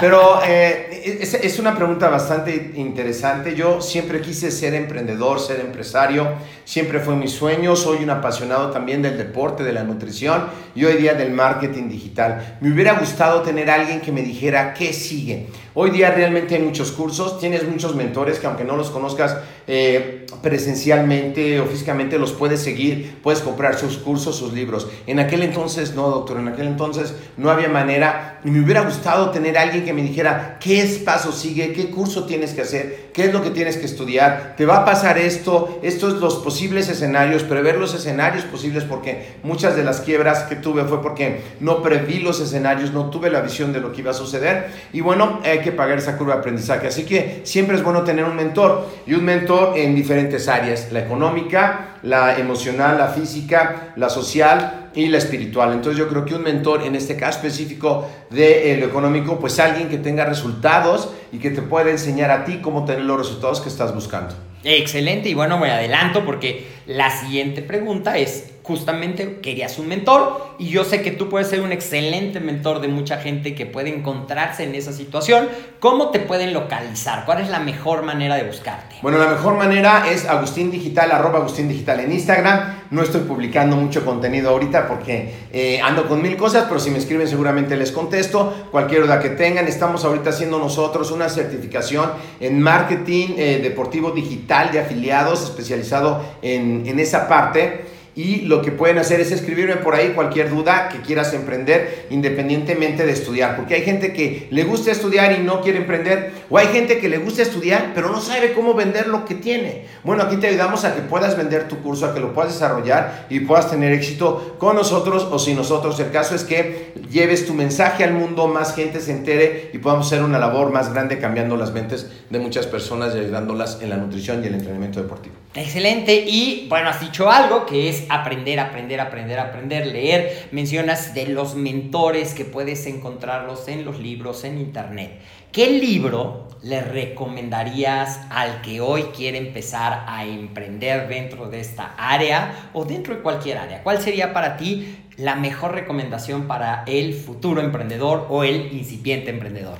Pero 0.00 0.42
es, 0.42 1.34
es, 1.34 1.58
una 1.58 1.74
pregunta 1.74 2.08
bastante 2.08 2.72
interesante. 2.76 3.54
Yo 3.54 3.82
siempre 3.82 4.20
quise 4.20 4.50
ser 4.50 4.74
emprendedor, 4.74 5.40
ser 5.40 5.60
empresario. 5.60 6.28
Siempre 6.64 7.00
fue 7.00 7.16
mi 7.16 7.28
sueño. 7.28 7.76
Soy 7.76 8.02
un 8.02 8.10
apasionado 8.10 8.70
también 8.70 9.02
del 9.02 9.18
deporte, 9.18 9.62
de 9.62 9.72
la 9.72 9.84
nutrición 9.84 10.46
y 10.74 10.84
hoy 10.84 10.94
día 10.96 11.14
del 11.14 11.32
marketing 11.32 11.88
digital. 11.88 12.58
Me 12.60 12.72
hubiera 12.72 12.94
gustado 12.94 13.42
tener 13.42 13.70
alguien 13.70 14.00
que 14.00 14.12
me 14.12 14.22
dijera 14.22 14.72
qué 14.72 14.94
sigue. 14.94 15.48
Hoy 15.78 15.90
día 15.90 16.10
realmente 16.10 16.54
hay 16.54 16.62
muchos 16.62 16.90
cursos, 16.90 17.38
tienes 17.38 17.68
muchos 17.68 17.94
mentores 17.94 18.38
que 18.38 18.46
aunque 18.46 18.64
no 18.64 18.78
los 18.78 18.88
conozcas 18.88 19.36
eh, 19.66 20.24
presencialmente 20.40 21.60
o 21.60 21.66
físicamente, 21.66 22.18
los 22.18 22.32
puedes 22.32 22.62
seguir, 22.62 23.18
puedes 23.22 23.42
comprar 23.42 23.78
sus 23.78 23.98
cursos, 23.98 24.36
sus 24.36 24.54
libros. 24.54 24.88
En 25.06 25.18
aquel 25.20 25.42
entonces 25.42 25.94
no, 25.94 26.08
doctor, 26.08 26.38
en 26.38 26.48
aquel 26.48 26.68
entonces 26.68 27.14
no 27.36 27.50
había 27.50 27.68
manera. 27.68 28.40
Y 28.42 28.50
me 28.50 28.64
hubiera 28.64 28.80
gustado 28.80 29.28
tener 29.32 29.58
a 29.58 29.64
alguien 29.64 29.84
que 29.84 29.92
me 29.92 30.00
dijera 30.00 30.56
qué 30.62 31.02
paso 31.04 31.30
sigue, 31.30 31.74
qué 31.74 31.90
curso 31.90 32.24
tienes 32.24 32.54
que 32.54 32.62
hacer, 32.62 33.05
qué 33.16 33.24
es 33.24 33.32
lo 33.32 33.42
que 33.42 33.48
tienes 33.48 33.78
que 33.78 33.86
estudiar, 33.86 34.52
te 34.58 34.66
va 34.66 34.76
a 34.76 34.84
pasar 34.84 35.16
esto, 35.16 35.80
estos 35.82 36.12
son 36.12 36.20
los 36.20 36.36
posibles 36.36 36.90
escenarios, 36.90 37.44
prever 37.44 37.78
los 37.78 37.94
escenarios 37.94 38.44
posibles 38.44 38.84
porque 38.84 39.36
muchas 39.42 39.74
de 39.74 39.82
las 39.82 40.02
quiebras 40.02 40.42
que 40.42 40.56
tuve 40.56 40.84
fue 40.84 41.00
porque 41.00 41.40
no 41.60 41.82
preví 41.82 42.18
los 42.18 42.40
escenarios, 42.40 42.92
no 42.92 43.08
tuve 43.08 43.30
la 43.30 43.40
visión 43.40 43.72
de 43.72 43.80
lo 43.80 43.90
que 43.90 44.02
iba 44.02 44.10
a 44.10 44.14
suceder 44.14 44.66
y 44.92 45.00
bueno, 45.00 45.40
hay 45.44 45.60
que 45.60 45.72
pagar 45.72 45.96
esa 45.96 46.18
curva 46.18 46.34
de 46.34 46.40
aprendizaje. 46.40 46.88
Así 46.88 47.06
que 47.06 47.40
siempre 47.44 47.76
es 47.76 47.82
bueno 47.82 48.04
tener 48.04 48.26
un 48.26 48.36
mentor 48.36 48.86
y 49.06 49.14
un 49.14 49.24
mentor 49.24 49.78
en 49.78 49.94
diferentes 49.94 50.46
áreas, 50.46 50.92
la 50.92 51.00
económica, 51.00 51.96
la 52.02 52.38
emocional, 52.38 52.98
la 52.98 53.08
física, 53.08 53.94
la 53.96 54.10
social 54.10 54.85
y 54.96 55.06
la 55.06 55.18
espiritual. 55.18 55.72
Entonces 55.72 55.98
yo 55.98 56.08
creo 56.08 56.24
que 56.24 56.34
un 56.34 56.42
mentor, 56.42 56.82
en 56.82 56.96
este 56.96 57.16
caso 57.16 57.38
específico 57.38 58.08
de 58.30 58.72
eh, 58.72 58.76
lo 58.78 58.86
económico, 58.86 59.38
pues 59.38 59.60
alguien 59.60 59.88
que 59.88 59.98
tenga 59.98 60.24
resultados 60.24 61.10
y 61.30 61.38
que 61.38 61.50
te 61.50 61.62
pueda 61.62 61.90
enseñar 61.90 62.30
a 62.32 62.44
ti 62.44 62.58
cómo 62.60 62.84
tener 62.84 63.02
los 63.02 63.18
resultados 63.18 63.60
que 63.60 63.68
estás 63.68 63.94
buscando. 63.94 64.34
Excelente, 64.64 65.28
y 65.28 65.34
bueno, 65.34 65.58
me 65.58 65.70
adelanto 65.70 66.24
porque 66.24 66.66
la 66.86 67.10
siguiente 67.10 67.62
pregunta 67.62 68.18
es, 68.18 68.55
justamente 68.66 69.38
querías 69.40 69.78
un 69.78 69.86
mentor 69.86 70.44
y 70.58 70.70
yo 70.70 70.82
sé 70.82 71.00
que 71.00 71.12
tú 71.12 71.28
puedes 71.28 71.46
ser 71.46 71.60
un 71.60 71.70
excelente 71.70 72.40
mentor 72.40 72.80
de 72.80 72.88
mucha 72.88 73.18
gente 73.18 73.54
que 73.54 73.64
puede 73.64 73.94
encontrarse 73.94 74.64
en 74.64 74.74
esa 74.74 74.92
situación. 74.92 75.48
¿Cómo 75.78 76.10
te 76.10 76.18
pueden 76.18 76.52
localizar? 76.52 77.24
¿Cuál 77.26 77.42
es 77.42 77.48
la 77.48 77.60
mejor 77.60 78.02
manera 78.02 78.34
de 78.34 78.42
buscarte? 78.42 78.96
Bueno, 79.02 79.18
la 79.18 79.28
mejor 79.28 79.54
manera 79.54 80.10
es 80.10 80.26
Agustín 80.26 80.72
Digital, 80.72 81.12
arroba 81.12 81.38
Agustín 81.38 81.68
Digital 81.68 82.00
en 82.00 82.10
Instagram. 82.10 82.86
No 82.90 83.02
estoy 83.02 83.20
publicando 83.20 83.76
mucho 83.76 84.04
contenido 84.04 84.50
ahorita 84.50 84.88
porque 84.88 85.32
eh, 85.52 85.80
ando 85.80 86.08
con 86.08 86.20
mil 86.20 86.36
cosas, 86.36 86.64
pero 86.66 86.80
si 86.80 86.90
me 86.90 86.98
escriben 86.98 87.28
seguramente 87.28 87.76
les 87.76 87.92
contesto. 87.92 88.68
Cualquier 88.72 89.02
duda 89.02 89.20
que 89.20 89.30
tengan, 89.30 89.68
estamos 89.68 90.04
ahorita 90.04 90.30
haciendo 90.30 90.58
nosotros 90.58 91.12
una 91.12 91.28
certificación 91.28 92.10
en 92.40 92.60
marketing 92.60 93.28
eh, 93.36 93.60
deportivo 93.62 94.10
digital 94.10 94.72
de 94.72 94.80
afiliados 94.80 95.44
especializado 95.44 96.20
en, 96.42 96.82
en 96.84 96.98
esa 96.98 97.28
parte 97.28 97.94
y 98.16 98.40
lo 98.40 98.62
que 98.62 98.72
pueden 98.72 98.96
hacer 98.96 99.20
es 99.20 99.30
escribirme 99.30 99.76
por 99.76 99.94
ahí 99.94 100.12
cualquier 100.14 100.48
duda 100.48 100.88
que 100.88 101.02
quieras 101.02 101.34
emprender 101.34 102.06
independientemente 102.08 103.04
de 103.04 103.12
estudiar, 103.12 103.56
porque 103.56 103.74
hay 103.74 103.82
gente 103.82 104.14
que 104.14 104.48
le 104.50 104.64
gusta 104.64 104.90
estudiar 104.90 105.38
y 105.38 105.42
no 105.42 105.60
quiere 105.60 105.78
emprender, 105.78 106.32
o 106.50 106.58
hay 106.58 106.68
gente 106.68 106.98
que 106.98 107.08
le 107.08 107.18
gusta 107.18 107.42
estudiar 107.42 107.92
pero 107.94 108.10
no 108.10 108.20
sabe 108.20 108.52
cómo 108.52 108.74
vender 108.74 109.08
lo 109.08 109.24
que 109.24 109.34
tiene. 109.34 109.86
Bueno, 110.04 110.22
aquí 110.22 110.36
te 110.36 110.48
ayudamos 110.48 110.84
a 110.84 110.94
que 110.94 111.02
puedas 111.02 111.36
vender 111.36 111.68
tu 111.68 111.82
curso, 111.82 112.06
a 112.06 112.14
que 112.14 112.20
lo 112.20 112.32
puedas 112.32 112.52
desarrollar 112.52 113.26
y 113.28 113.40
puedas 113.40 113.70
tener 113.70 113.92
éxito 113.92 114.56
con 114.58 114.76
nosotros 114.76 115.26
o 115.30 115.38
sin 115.38 115.56
nosotros. 115.56 115.98
El 116.00 116.10
caso 116.10 116.34
es 116.34 116.44
que 116.44 116.92
lleves 117.10 117.46
tu 117.46 117.54
mensaje 117.54 118.04
al 118.04 118.12
mundo, 118.12 118.46
más 118.48 118.74
gente 118.74 119.00
se 119.00 119.12
entere 119.12 119.70
y 119.72 119.78
podamos 119.78 120.06
hacer 120.06 120.22
una 120.22 120.38
labor 120.38 120.70
más 120.70 120.92
grande 120.92 121.18
cambiando 121.18 121.56
las 121.56 121.72
mentes 121.72 122.10
de 122.30 122.38
muchas 122.38 122.66
personas 122.66 123.14
y 123.14 123.18
ayudándolas 123.18 123.80
en 123.82 123.90
la 123.90 123.96
nutrición 123.96 124.42
y 124.42 124.46
el 124.46 124.54
entrenamiento 124.54 125.02
deportivo. 125.02 125.34
Excelente. 125.54 126.24
Y 126.26 126.66
bueno, 126.68 126.90
has 126.90 127.00
dicho 127.00 127.30
algo 127.30 127.64
que 127.64 127.88
es 127.88 128.04
aprender, 128.08 128.60
aprender, 128.60 129.00
aprender, 129.00 129.38
aprender, 129.38 129.86
leer. 129.86 130.48
Mencionas 130.52 131.14
de 131.14 131.26
los 131.28 131.54
mentores 131.54 132.34
que 132.34 132.44
puedes 132.44 132.86
encontrarlos 132.86 133.66
en 133.68 133.84
los 133.84 133.98
libros, 133.98 134.44
en 134.44 134.58
internet. 134.58 135.20
¿Qué 135.56 135.70
libro 135.70 136.48
le 136.62 136.82
recomendarías 136.82 138.20
al 138.28 138.60
que 138.60 138.82
hoy 138.82 139.04
quiere 139.16 139.38
empezar 139.38 140.04
a 140.06 140.26
emprender 140.26 141.08
dentro 141.08 141.48
de 141.48 141.60
esta 141.60 141.94
área 141.96 142.68
o 142.74 142.84
dentro 142.84 143.14
de 143.14 143.22
cualquier 143.22 143.56
área? 143.56 143.82
¿Cuál 143.82 144.02
sería 144.02 144.34
para 144.34 144.58
ti 144.58 144.98
la 145.16 145.34
mejor 145.34 145.72
recomendación 145.72 146.46
para 146.46 146.84
el 146.86 147.14
futuro 147.14 147.62
emprendedor 147.62 148.26
o 148.28 148.44
el 148.44 148.70
incipiente 148.70 149.30
emprendedor? 149.30 149.78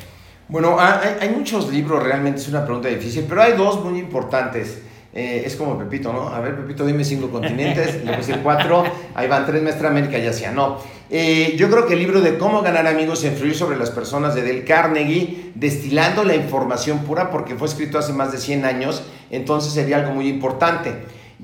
Bueno, 0.49 0.81
hay, 0.81 1.17
hay 1.21 1.29
muchos 1.29 1.71
libros, 1.71 2.03
realmente 2.03 2.41
es 2.41 2.49
una 2.49 2.65
pregunta 2.65 2.89
difícil, 2.89 3.27
pero 3.29 3.43
hay 3.43 3.53
dos 3.53 3.85
muy 3.85 3.99
importantes. 3.99 4.81
Eh, 5.19 5.45
es 5.47 5.57
como 5.57 5.79
Pepito, 5.79 6.13
¿no? 6.13 6.29
A 6.29 6.41
ver, 6.41 6.55
Pepito, 6.57 6.85
dime 6.85 7.03
cinco 7.03 7.31
continentes, 7.31 8.05
le 8.05 8.15
puse 8.19 8.37
cuatro, 8.43 8.85
ahí 9.15 9.27
van 9.27 9.47
tres, 9.47 9.63
Maestra 9.63 9.89
América 9.89 10.19
ya 10.19 10.29
hacía, 10.29 10.53
no. 10.53 10.77
Eh, 11.09 11.55
yo 11.57 11.71
creo 11.71 11.87
que 11.87 11.95
el 11.95 12.01
libro 12.01 12.21
de 12.21 12.37
Cómo 12.37 12.61
ganar 12.61 12.87
amigos 12.87 13.25
e 13.25 13.29
influir 13.29 13.55
sobre 13.55 13.79
las 13.79 13.89
personas 13.89 14.35
de 14.35 14.43
Del 14.43 14.67
Carnegie, 14.67 15.53
destilando 15.55 16.23
la 16.23 16.35
información 16.35 16.99
pura, 16.99 17.31
porque 17.31 17.55
fue 17.55 17.67
escrito 17.67 17.99
hace 17.99 18.13
más 18.13 18.31
de 18.31 18.37
100 18.37 18.67
años, 18.67 19.05
entonces 19.31 19.73
sería 19.73 19.97
algo 19.97 20.13
muy 20.13 20.29
importante. 20.29 20.93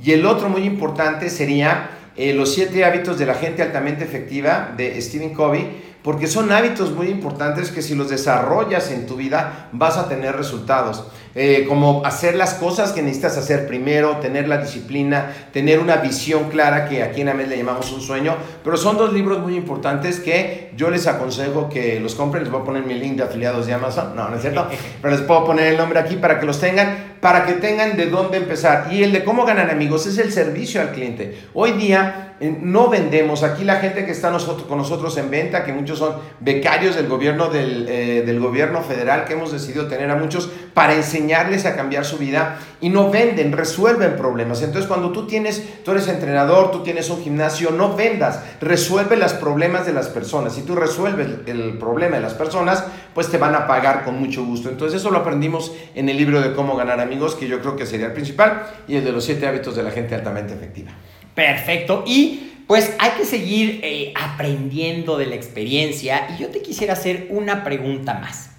Y 0.04 0.12
el 0.12 0.26
otro 0.26 0.50
muy 0.50 0.64
importante 0.64 1.30
sería 1.30 1.92
eh, 2.14 2.34
Los 2.34 2.52
siete 2.52 2.84
hábitos 2.84 3.18
de 3.18 3.24
la 3.24 3.34
gente 3.34 3.62
altamente 3.62 4.04
efectiva 4.04 4.74
de 4.76 5.00
Stephen 5.00 5.32
Covey, 5.32 5.91
porque 6.02 6.26
son 6.26 6.50
hábitos 6.52 6.92
muy 6.92 7.08
importantes 7.08 7.70
que 7.70 7.82
si 7.82 7.94
los 7.94 8.10
desarrollas 8.10 8.90
en 8.90 9.06
tu 9.06 9.16
vida 9.16 9.68
vas 9.72 9.96
a 9.96 10.08
tener 10.08 10.36
resultados. 10.36 11.04
Eh, 11.34 11.64
como 11.66 12.04
hacer 12.04 12.34
las 12.34 12.54
cosas 12.54 12.92
que 12.92 13.00
necesitas 13.00 13.38
hacer 13.38 13.66
primero, 13.66 14.18
tener 14.18 14.48
la 14.48 14.58
disciplina, 14.58 15.32
tener 15.52 15.80
una 15.80 15.96
visión 15.96 16.50
clara, 16.50 16.88
que 16.88 17.02
aquí 17.02 17.22
en 17.22 17.30
AMED 17.30 17.48
le 17.48 17.56
llamamos 17.56 17.90
un 17.90 18.02
sueño, 18.02 18.36
pero 18.62 18.76
son 18.76 18.98
dos 18.98 19.14
libros 19.14 19.38
muy 19.38 19.56
importantes 19.56 20.20
que 20.20 20.72
yo 20.76 20.90
les 20.90 21.06
aconsejo 21.06 21.70
que 21.70 22.00
los 22.00 22.14
compren, 22.14 22.42
les 22.42 22.52
voy 22.52 22.60
a 22.60 22.64
poner 22.64 22.84
mi 22.84 22.94
link 22.94 23.16
de 23.16 23.22
afiliados 23.22 23.66
de 23.66 23.72
Amazon, 23.72 24.14
no, 24.14 24.28
no 24.28 24.36
es 24.36 24.42
cierto, 24.42 24.66
pero 25.00 25.14
les 25.14 25.24
puedo 25.24 25.46
poner 25.46 25.68
el 25.68 25.78
nombre 25.78 25.98
aquí 25.98 26.16
para 26.16 26.38
que 26.38 26.44
los 26.44 26.60
tengan, 26.60 27.11
para 27.22 27.46
que 27.46 27.52
tengan 27.52 27.96
de 27.96 28.06
dónde 28.06 28.36
empezar. 28.36 28.88
Y 28.90 29.04
el 29.04 29.12
de 29.12 29.22
cómo 29.22 29.46
ganar 29.46 29.70
amigos 29.70 30.08
es 30.08 30.18
el 30.18 30.32
servicio 30.32 30.80
al 30.80 30.90
cliente. 30.90 31.38
Hoy 31.54 31.70
día 31.74 32.32
no 32.40 32.88
vendemos. 32.88 33.44
Aquí 33.44 33.64
la 33.64 33.76
gente 33.76 34.04
que 34.04 34.10
está 34.10 34.30
nosotros, 34.30 34.66
con 34.66 34.78
nosotros 34.78 35.16
en 35.16 35.30
venta, 35.30 35.64
que 35.64 35.72
muchos 35.72 36.00
son 36.00 36.16
becarios 36.40 36.96
del 36.96 37.06
gobierno, 37.06 37.48
del, 37.48 37.86
eh, 37.88 38.22
del, 38.26 38.40
gobierno 38.40 38.82
federal, 38.82 39.24
que 39.24 39.34
hemos 39.34 39.52
decidido 39.52 39.86
tener 39.86 40.10
a 40.10 40.16
muchos 40.16 40.50
para 40.74 40.94
enseñarles 40.94 41.64
a 41.64 41.76
cambiar 41.76 42.04
su 42.04 42.18
vida 42.18 42.58
y 42.80 42.88
no 42.88 43.10
venden, 43.10 43.52
resuelven 43.52 44.16
problemas. 44.16 44.62
Entonces 44.62 44.88
cuando 44.88 45.12
tú 45.12 45.26
tienes, 45.28 45.62
tú 45.84 45.92
eres 45.92 46.08
entrenador, 46.08 46.72
tú 46.72 46.82
tienes 46.82 47.08
un 47.10 47.22
gimnasio, 47.22 47.70
no 47.70 47.94
vendas, 47.94 48.40
resuelve 48.60 49.16
los 49.16 49.34
problemas 49.34 49.86
de 49.86 49.92
las 49.92 50.08
personas. 50.08 50.54
Si 50.54 50.62
tú 50.62 50.74
resuelves 50.74 51.28
el 51.46 51.78
problema 51.78 52.16
de 52.16 52.22
las 52.22 52.34
personas, 52.34 52.84
pues 53.14 53.28
te 53.30 53.38
van 53.38 53.54
a 53.54 53.66
pagar 53.66 54.04
con 54.04 54.18
mucho 54.18 54.44
gusto. 54.44 54.68
Entonces 54.68 55.00
eso 55.00 55.10
lo 55.10 55.18
aprendimos 55.18 55.72
en 55.94 56.08
el 56.08 56.16
libro 56.16 56.40
de 56.40 56.54
cómo 56.54 56.76
ganar 56.76 56.98
amigos, 56.98 57.11
que 57.38 57.48
yo 57.48 57.60
creo 57.60 57.76
que 57.76 57.86
sería 57.86 58.06
el 58.06 58.12
principal, 58.12 58.66
y 58.88 58.96
el 58.96 59.04
de 59.04 59.12
los 59.12 59.24
siete 59.24 59.46
hábitos 59.46 59.76
de 59.76 59.82
la 59.82 59.90
gente 59.90 60.14
altamente 60.14 60.52
efectiva. 60.54 60.92
Perfecto. 61.34 62.04
Y 62.06 62.52
pues 62.66 62.94
hay 62.98 63.10
que 63.12 63.24
seguir 63.24 63.80
eh, 63.82 64.12
aprendiendo 64.14 65.18
de 65.18 65.26
la 65.26 65.34
experiencia. 65.34 66.28
Y 66.34 66.42
yo 66.42 66.48
te 66.48 66.62
quisiera 66.62 66.94
hacer 66.94 67.28
una 67.30 67.64
pregunta 67.64 68.14
más. 68.14 68.50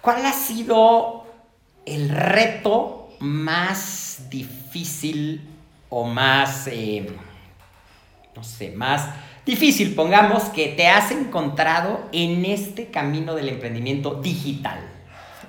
¿Cuál 0.00 0.24
ha 0.26 0.32
sido 0.32 1.26
el 1.86 2.08
reto 2.08 3.10
más 3.20 4.26
difícil 4.30 5.48
o 5.88 6.04
más, 6.04 6.66
eh, 6.66 7.08
no 8.34 8.42
sé, 8.42 8.70
más 8.70 9.08
difícil, 9.46 9.94
pongamos, 9.94 10.44
que 10.44 10.68
te 10.68 10.88
has 10.88 11.10
encontrado 11.10 12.08
en 12.12 12.44
este 12.44 12.86
camino 12.86 13.34
del 13.34 13.48
emprendimiento 13.48 14.14
digital? 14.14 14.91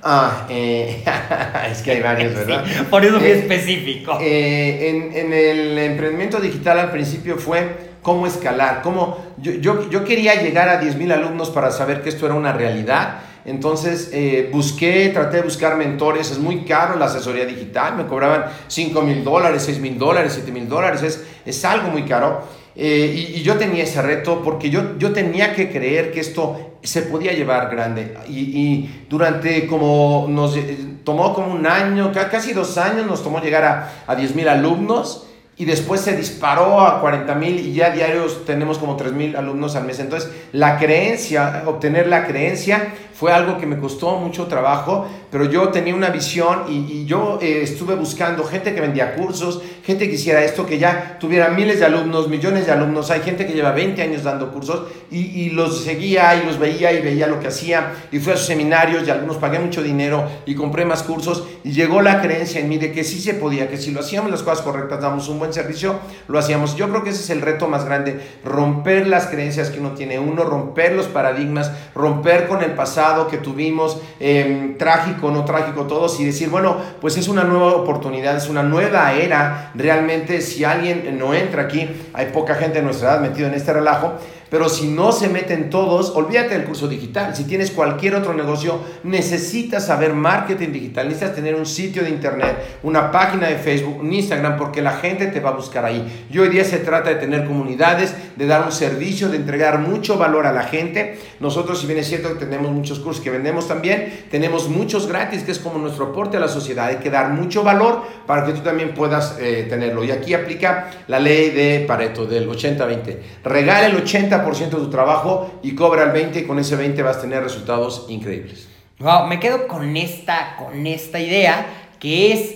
Ah, 0.06 0.46
eh, 0.50 1.02
es 1.72 1.82
que 1.82 1.92
hay 1.92 2.02
varios, 2.02 2.34
¿verdad? 2.34 2.66
por 2.90 3.06
eso 3.06 3.20
muy 3.20 3.30
eh, 3.30 3.40
específico. 3.40 4.18
Eh, 4.20 4.90
en, 4.90 5.18
en, 5.18 5.34
el 5.34 5.78
emprendimiento 5.78 6.42
digital 6.42 6.78
al 6.78 6.92
principio 6.92 7.38
fue 7.38 7.94
cómo 8.02 8.28
escalar, 8.28 8.82
cómo 8.82 9.18
yo, 9.38 9.54
yo, 9.54 9.90
yo 9.90 10.04
quería 10.04 10.36
llegar 10.42 10.68
a 10.68 10.82
10.000 10.82 11.14
alumnos 11.14 11.50
para 11.52 11.72
saber 11.72 12.02
que 12.02 12.10
esto 12.10 12.26
era 12.26 12.36
una 12.36 12.52
realidad. 12.52 13.22
Entonces 13.46 14.10
busqué, 14.54 15.10
traté 15.10 15.38
de 15.38 15.44
buscar 15.44 15.76
mentores, 15.76 16.32
es 16.32 16.40
muy 16.40 16.64
caro 16.64 16.98
la 16.98 17.06
asesoría 17.06 17.46
digital, 17.46 17.98
me 17.98 18.06
cobraban 18.06 18.46
5 18.68 19.02
mil 19.02 19.22
dólares, 19.22 19.64
6 19.66 19.80
mil 19.80 19.98
dólares, 19.98 20.32
7 20.36 20.50
mil 20.54 20.70
dólares, 20.70 21.04
es, 21.04 21.26
es 21.46 21.66
algo 21.66 21.90
muy 21.90 22.04
caro. 22.04 22.42
Y, 22.76 23.38
y, 23.38 23.42
yo 23.44 23.56
tenía 23.58 23.84
ese 23.84 24.02
reto 24.02 24.42
porque 24.44 24.70
yo, 24.70 24.98
yo 24.98 25.14
tenía 25.14 25.54
que 25.54 25.72
creer 25.72 26.12
que 26.12 26.20
esto 26.20 26.78
se 26.82 27.04
podía 27.04 27.32
llevar 27.34 27.70
grande. 27.70 28.16
Y, 28.28 28.40
y, 28.40 29.06
durante 29.10 29.68
como 29.68 30.26
nos 30.30 30.58
tomó 31.04 31.34
como 31.34 31.54
un 31.54 31.68
año, 31.68 32.12
casi 32.12 32.54
dos 32.54 32.78
años, 32.78 33.06
nos 33.06 33.24
tomó 33.24 33.40
llegar 33.40 33.64
a, 33.64 33.94
a 34.08 34.16
10 34.16 34.36
mil 34.36 34.50
alumnos 34.50 35.28
y 35.56 35.66
después 35.66 36.02
se 36.02 36.18
disparó 36.18 36.82
a 36.82 37.00
40 37.00 37.36
mil 37.36 37.60
y 37.60 37.74
ya 37.74 37.92
diarios 37.92 38.44
tenemos 38.46 38.80
como 38.80 38.96
3 38.96 39.14
mil 39.14 39.36
alumnos 39.36 39.76
al 39.76 39.86
mes. 39.86 40.00
Entonces, 40.00 40.32
la 40.52 40.80
creencia, 40.80 41.64
obtener 41.68 42.08
la 42.08 42.26
creencia 42.26 42.94
fue 43.14 43.32
algo 43.32 43.60
que 43.60 43.68
me 43.68 43.78
costó 43.78 44.18
mucho 44.18 44.48
trabajo, 44.48 45.08
pero 45.32 45.46
yo 45.46 45.70
tenía 45.70 45.94
una 45.94 46.10
visión 46.10 46.64
y, 46.70 47.06
yo 47.06 47.38
eh, 47.42 47.62
estuve 47.62 47.96
buscando 47.96 48.44
gente 48.44 48.74
que 48.74 48.82
vendía 48.82 49.14
cursos, 49.14 49.62
gente 49.84 50.08
que 50.08 50.16
hiciera 50.16 50.44
esto, 50.44 50.66
que 50.66 50.80
ya 50.80 51.18
tuviera 51.20 51.50
miles 51.50 51.80
de 51.80 51.86
alumnos, 51.86 52.30
millones 52.30 52.66
de 52.66 52.72
alumnos. 52.72 53.12
Hay 53.12 53.22
gente 53.22 53.46
que 53.46 53.54
lleva 53.54 53.72
20 53.72 54.02
años 54.02 54.24
dando 54.24 54.52
cursos 54.52 54.88
y, 55.12 55.20
y 55.20 55.50
los 55.50 55.84
seguía 55.84 56.36
y 56.36 56.46
los 56.46 56.58
veía 56.58 56.92
y 56.94 57.02
veía 57.02 57.28
lo 57.28 57.40
que 57.40 57.48
hacía 57.48 57.94
y 58.12 58.20
fui 58.20 58.34
a 58.34 58.38
sus 58.38 58.48
seminarios 58.48 59.08
y 59.08 59.12
algunos 59.12 59.38
pagué 59.38 59.60
mucho 59.60 59.84
dinero 59.84 60.28
y 60.46 60.56
compré 60.56 60.86
más 60.86 61.04
cursos 61.04 61.44
y 61.64 61.72
llegó 61.72 62.02
la 62.02 62.22
creencia 62.22 62.60
en 62.60 62.70
mí 62.70 62.78
de 62.78 62.92
que 62.92 63.04
sí 63.04 63.20
se 63.20 63.34
podía, 63.34 63.70
que 63.70 63.78
si 63.78 63.92
lo 63.92 64.02
hacíamos 64.02 64.32
las 64.32 64.44
cosas 64.44 64.64
correctas, 64.64 65.02
damos 65.02 65.28
un 65.30 65.40
buen 65.40 65.54
servicio, 65.54 66.00
lo 66.28 66.40
hacíamos. 66.40 66.76
Yo 66.76 66.90
creo 66.90 67.04
que 67.04 67.12
ese 67.12 67.22
es 67.22 67.30
el 67.30 67.42
reto 67.42 67.68
más 67.68 67.86
grande, 67.86 68.20
romper 68.44 69.08
las 69.08 69.28
creencias 69.28 69.70
que 69.70 69.80
uno 69.80 69.92
tiene, 69.92 70.20
uno 70.20 70.44
romper 70.44 70.94
los 70.94 71.08
paradigmas, 71.08 71.72
romper 71.96 72.48
con 72.48 72.64
el 72.64 72.72
pasado 72.72 73.28
que 73.28 73.38
tuvimos, 73.38 73.98
em, 74.20 74.78
trágico, 74.78 75.32
no 75.32 75.46
trágico, 75.46 75.84
todos, 75.84 76.20
y 76.20 76.26
decir, 76.26 76.50
bueno, 76.50 76.78
pues 77.02 77.18
es 77.18 77.28
una 77.28 77.44
nueva 77.44 77.76
oportunidad, 77.76 78.36
es 78.36 78.50
una 78.50 78.64
nueva 78.64 79.14
era. 79.14 79.72
Realmente, 79.76 80.42
si 80.42 80.64
alguien 80.64 81.18
no 81.18 81.34
entra 81.34 81.64
aquí, 81.64 81.90
hay 82.14 82.28
poca 82.28 82.56
gente 82.56 82.80
de 82.80 82.84
nuestra 82.84 83.12
edad 83.12 83.22
metido 83.22 83.48
en 83.48 83.56
este 83.56 83.74
relajo, 83.74 84.14
pero 84.54 84.70
si 84.70 84.88
no 84.88 85.12
se 85.12 85.30
meten 85.30 85.72
todos, 85.72 86.12
olvídate 86.12 86.50
del 86.54 86.66
curso 86.66 86.88
digital. 86.88 87.36
Si 87.36 87.46
tienes 87.46 87.72
cualquier 87.72 88.14
otro 88.14 88.36
negocio, 88.36 88.80
necesitas 89.02 89.88
saber 89.88 90.14
marketing 90.14 90.72
digital, 90.72 91.08
necesitas 91.08 91.34
tener 91.34 91.56
un 91.56 91.66
sitio 91.66 92.04
de 92.04 92.12
internet, 92.12 92.56
una 92.84 93.10
página 93.10 93.48
de 93.48 93.56
Facebook, 93.56 94.00
un 94.00 94.14
Instagram, 94.14 94.56
porque 94.56 94.84
la 94.84 94.92
gente 94.92 95.26
te 95.26 95.40
va 95.40 95.50
a 95.50 95.54
buscar 95.54 95.86
ahí. 95.86 96.28
Y 96.32 96.38
hoy 96.38 96.50
día 96.50 96.64
se 96.66 96.78
trata 96.78 97.10
de 97.10 97.16
tener 97.16 97.46
comunidades, 97.46 98.14
de 98.36 98.46
dar 98.46 98.64
un 98.64 98.72
servicio, 98.72 99.28
de 99.30 99.38
entregar 99.38 99.80
mucho 99.80 100.20
valor 100.20 100.46
a 100.46 100.54
la 100.54 100.66
gente. 100.66 101.18
Nosotros, 101.40 101.82
si 101.82 101.88
bien 101.88 101.98
es 101.98 102.08
cierto 102.08 102.38
que 102.38 102.46
tenemos 102.46 102.70
muchos 102.70 103.00
cursos 103.00 103.24
que 103.24 103.32
vendemos 103.32 103.68
también, 103.68 104.26
tenemos 104.30 104.70
muchos 104.70 105.08
gratis, 105.08 105.42
que 105.42 105.52
es 105.52 105.58
como 105.58 105.80
nuestro 105.80 106.10
aporte 106.10 106.38
a 106.38 106.40
la 106.40 106.48
sociedad. 106.48 106.90
Hay 106.90 106.98
que 106.98 107.10
dar 107.10 107.32
mucho 107.32 107.64
valor 107.64 108.04
para 108.28 108.46
que 108.46 108.52
tú 108.52 108.60
también 108.60 108.94
puedas 108.94 109.36
eh, 109.40 109.66
tenerlo. 109.68 110.04
Y 110.04 110.12
aquí 110.12 110.36
aplica 110.36 110.92
la 111.08 111.20
ley 111.20 111.50
de 111.50 111.86
Pareto, 111.88 112.28
del 112.28 112.48
80-20. 112.48 113.18
Regala 113.44 113.88
el 113.88 113.98
80% 113.98 114.43
de 114.44 114.68
tu 114.68 114.90
trabajo 114.90 115.52
y 115.64 115.76
cobra 115.76 116.04
el 116.04 116.12
20 116.12 116.40
y 116.40 116.44
con 116.46 116.60
ese 116.60 116.76
20 116.76 117.02
vas 117.02 117.18
a 117.18 117.22
tener 117.22 117.44
resultados 117.44 118.06
increíbles. 118.10 118.68
Wow, 119.00 119.28
me 119.28 119.40
quedo 119.40 119.68
con 119.68 119.98
esta, 119.98 120.56
con 120.58 120.86
esta 120.86 121.20
idea 121.20 121.66
que 122.00 122.34
es 122.34 122.56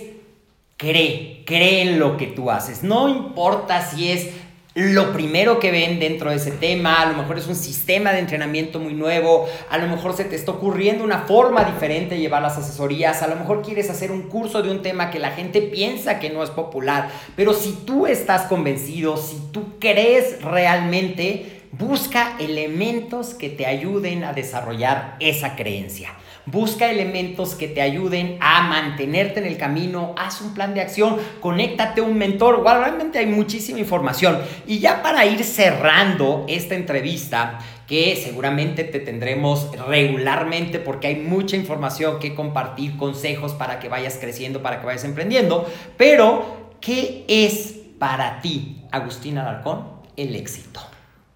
cree, 0.76 1.42
cree 1.44 1.82
en 1.82 1.98
lo 1.98 2.16
que 2.16 2.28
tú 2.28 2.50
haces. 2.50 2.82
No 2.82 3.08
importa 3.08 3.82
si 3.82 4.10
es 4.10 4.28
lo 4.74 5.12
primero 5.12 5.58
que 5.58 5.72
ven 5.72 5.98
dentro 5.98 6.30
de 6.30 6.36
ese 6.36 6.52
tema, 6.52 7.02
a 7.02 7.06
lo 7.06 7.16
mejor 7.16 7.36
es 7.36 7.48
un 7.48 7.56
sistema 7.56 8.12
de 8.12 8.20
entrenamiento 8.20 8.78
muy 8.78 8.94
nuevo, 8.94 9.48
a 9.70 9.76
lo 9.76 9.88
mejor 9.88 10.14
se 10.14 10.24
te 10.24 10.36
está 10.36 10.52
ocurriendo 10.52 11.02
una 11.02 11.22
forma 11.22 11.64
diferente 11.64 12.14
de 12.14 12.20
llevar 12.20 12.42
las 12.42 12.58
asesorías, 12.58 13.20
a 13.22 13.26
lo 13.26 13.34
mejor 13.34 13.62
quieres 13.62 13.90
hacer 13.90 14.12
un 14.12 14.22
curso 14.28 14.62
de 14.62 14.70
un 14.70 14.80
tema 14.80 15.10
que 15.10 15.18
la 15.18 15.32
gente 15.32 15.62
piensa 15.62 16.20
que 16.20 16.30
no 16.30 16.44
es 16.44 16.50
popular, 16.50 17.10
pero 17.34 17.54
si 17.54 17.72
tú 17.72 18.06
estás 18.06 18.42
convencido, 18.42 19.16
si 19.16 19.40
tú 19.50 19.64
crees 19.80 20.40
realmente, 20.42 21.57
Busca 21.72 22.36
elementos 22.40 23.34
que 23.34 23.50
te 23.50 23.66
ayuden 23.66 24.24
a 24.24 24.32
desarrollar 24.32 25.16
esa 25.20 25.54
creencia. 25.54 26.14
Busca 26.46 26.90
elementos 26.90 27.54
que 27.54 27.68
te 27.68 27.82
ayuden 27.82 28.38
a 28.40 28.62
mantenerte 28.62 29.40
en 29.40 29.46
el 29.46 29.58
camino. 29.58 30.14
Haz 30.16 30.40
un 30.40 30.54
plan 30.54 30.72
de 30.72 30.80
acción. 30.80 31.18
Conéctate 31.40 32.00
a 32.00 32.04
un 32.04 32.16
mentor. 32.16 32.64
realmente 32.64 33.18
hay 33.18 33.26
muchísima 33.26 33.80
información. 33.80 34.38
Y 34.66 34.78
ya 34.78 35.02
para 35.02 35.26
ir 35.26 35.44
cerrando 35.44 36.46
esta 36.48 36.74
entrevista, 36.74 37.58
que 37.86 38.16
seguramente 38.16 38.84
te 38.84 39.00
tendremos 39.00 39.70
regularmente 39.86 40.78
porque 40.78 41.08
hay 41.08 41.16
mucha 41.16 41.56
información 41.56 42.18
que 42.18 42.34
compartir, 42.34 42.96
consejos 42.96 43.52
para 43.52 43.78
que 43.78 43.90
vayas 43.90 44.16
creciendo, 44.18 44.62
para 44.62 44.80
que 44.80 44.86
vayas 44.86 45.04
emprendiendo. 45.04 45.66
Pero, 45.98 46.76
¿qué 46.80 47.26
es 47.28 47.74
para 47.98 48.40
ti, 48.40 48.84
Agustín 48.90 49.36
Alarcón, 49.36 49.84
el 50.16 50.34
éxito? 50.34 50.80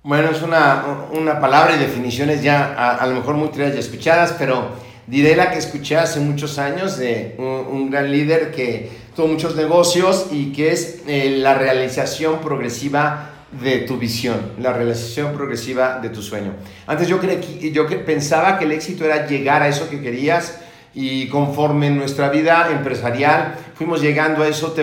Bueno, 0.05 0.31
es 0.31 0.43
una, 0.43 0.85
una 1.13 1.39
palabra 1.39 1.77
y 1.77 1.79
definiciones 1.79 2.43
ya 2.43 2.75
a, 2.97 3.07
lo 3.07 3.15
mejor 3.15 3.37
muy 3.37 3.51
y 3.57 3.79
escuchadas, 3.79 4.35
pero 4.37 4.71
diré 5.07 5.37
la 5.37 5.53
que 5.53 5.59
escuché 5.59 5.97
hace 5.97 6.19
muchos 6.19 6.59
años 6.59 6.99
de 6.99 7.37
un, 7.39 7.89
gran 7.89 8.11
líder 8.11 8.51
que 8.51 8.91
tuvo 9.15 9.29
muchos 9.29 9.55
negocios 9.55 10.27
y 10.33 10.51
que 10.53 10.73
es 10.73 11.03
eh, 11.07 11.37
la 11.39 11.55
realización 11.55 12.41
progresiva 12.41 13.31
de 13.53 13.79
tu 13.83 13.97
visión, 13.97 14.41
la 14.59 14.73
realización 14.73 15.35
progresiva 15.35 16.01
de 16.01 16.09
tu 16.09 16.21
sueño. 16.21 16.55
Antes 16.89 17.07
yo, 17.07 17.21
creí, 17.21 17.71
yo 17.73 17.87
pensaba 18.05 18.59
que 18.59 18.65
el 18.65 18.73
éxito 18.73 19.05
era 19.05 19.29
llegar 19.29 19.63
a 19.63 19.69
eso 19.69 19.89
que 19.89 20.01
querías 20.01 20.59
y 20.95 21.29
conforme 21.29 21.87
en 21.87 21.97
nuestra 21.97 22.29
vida 22.29 22.71
empresarial 22.73 23.55
fuimos 23.77 24.03
llegando 24.03 24.43
a 24.43 24.49
eso, 24.49 24.73
te, 24.73 24.83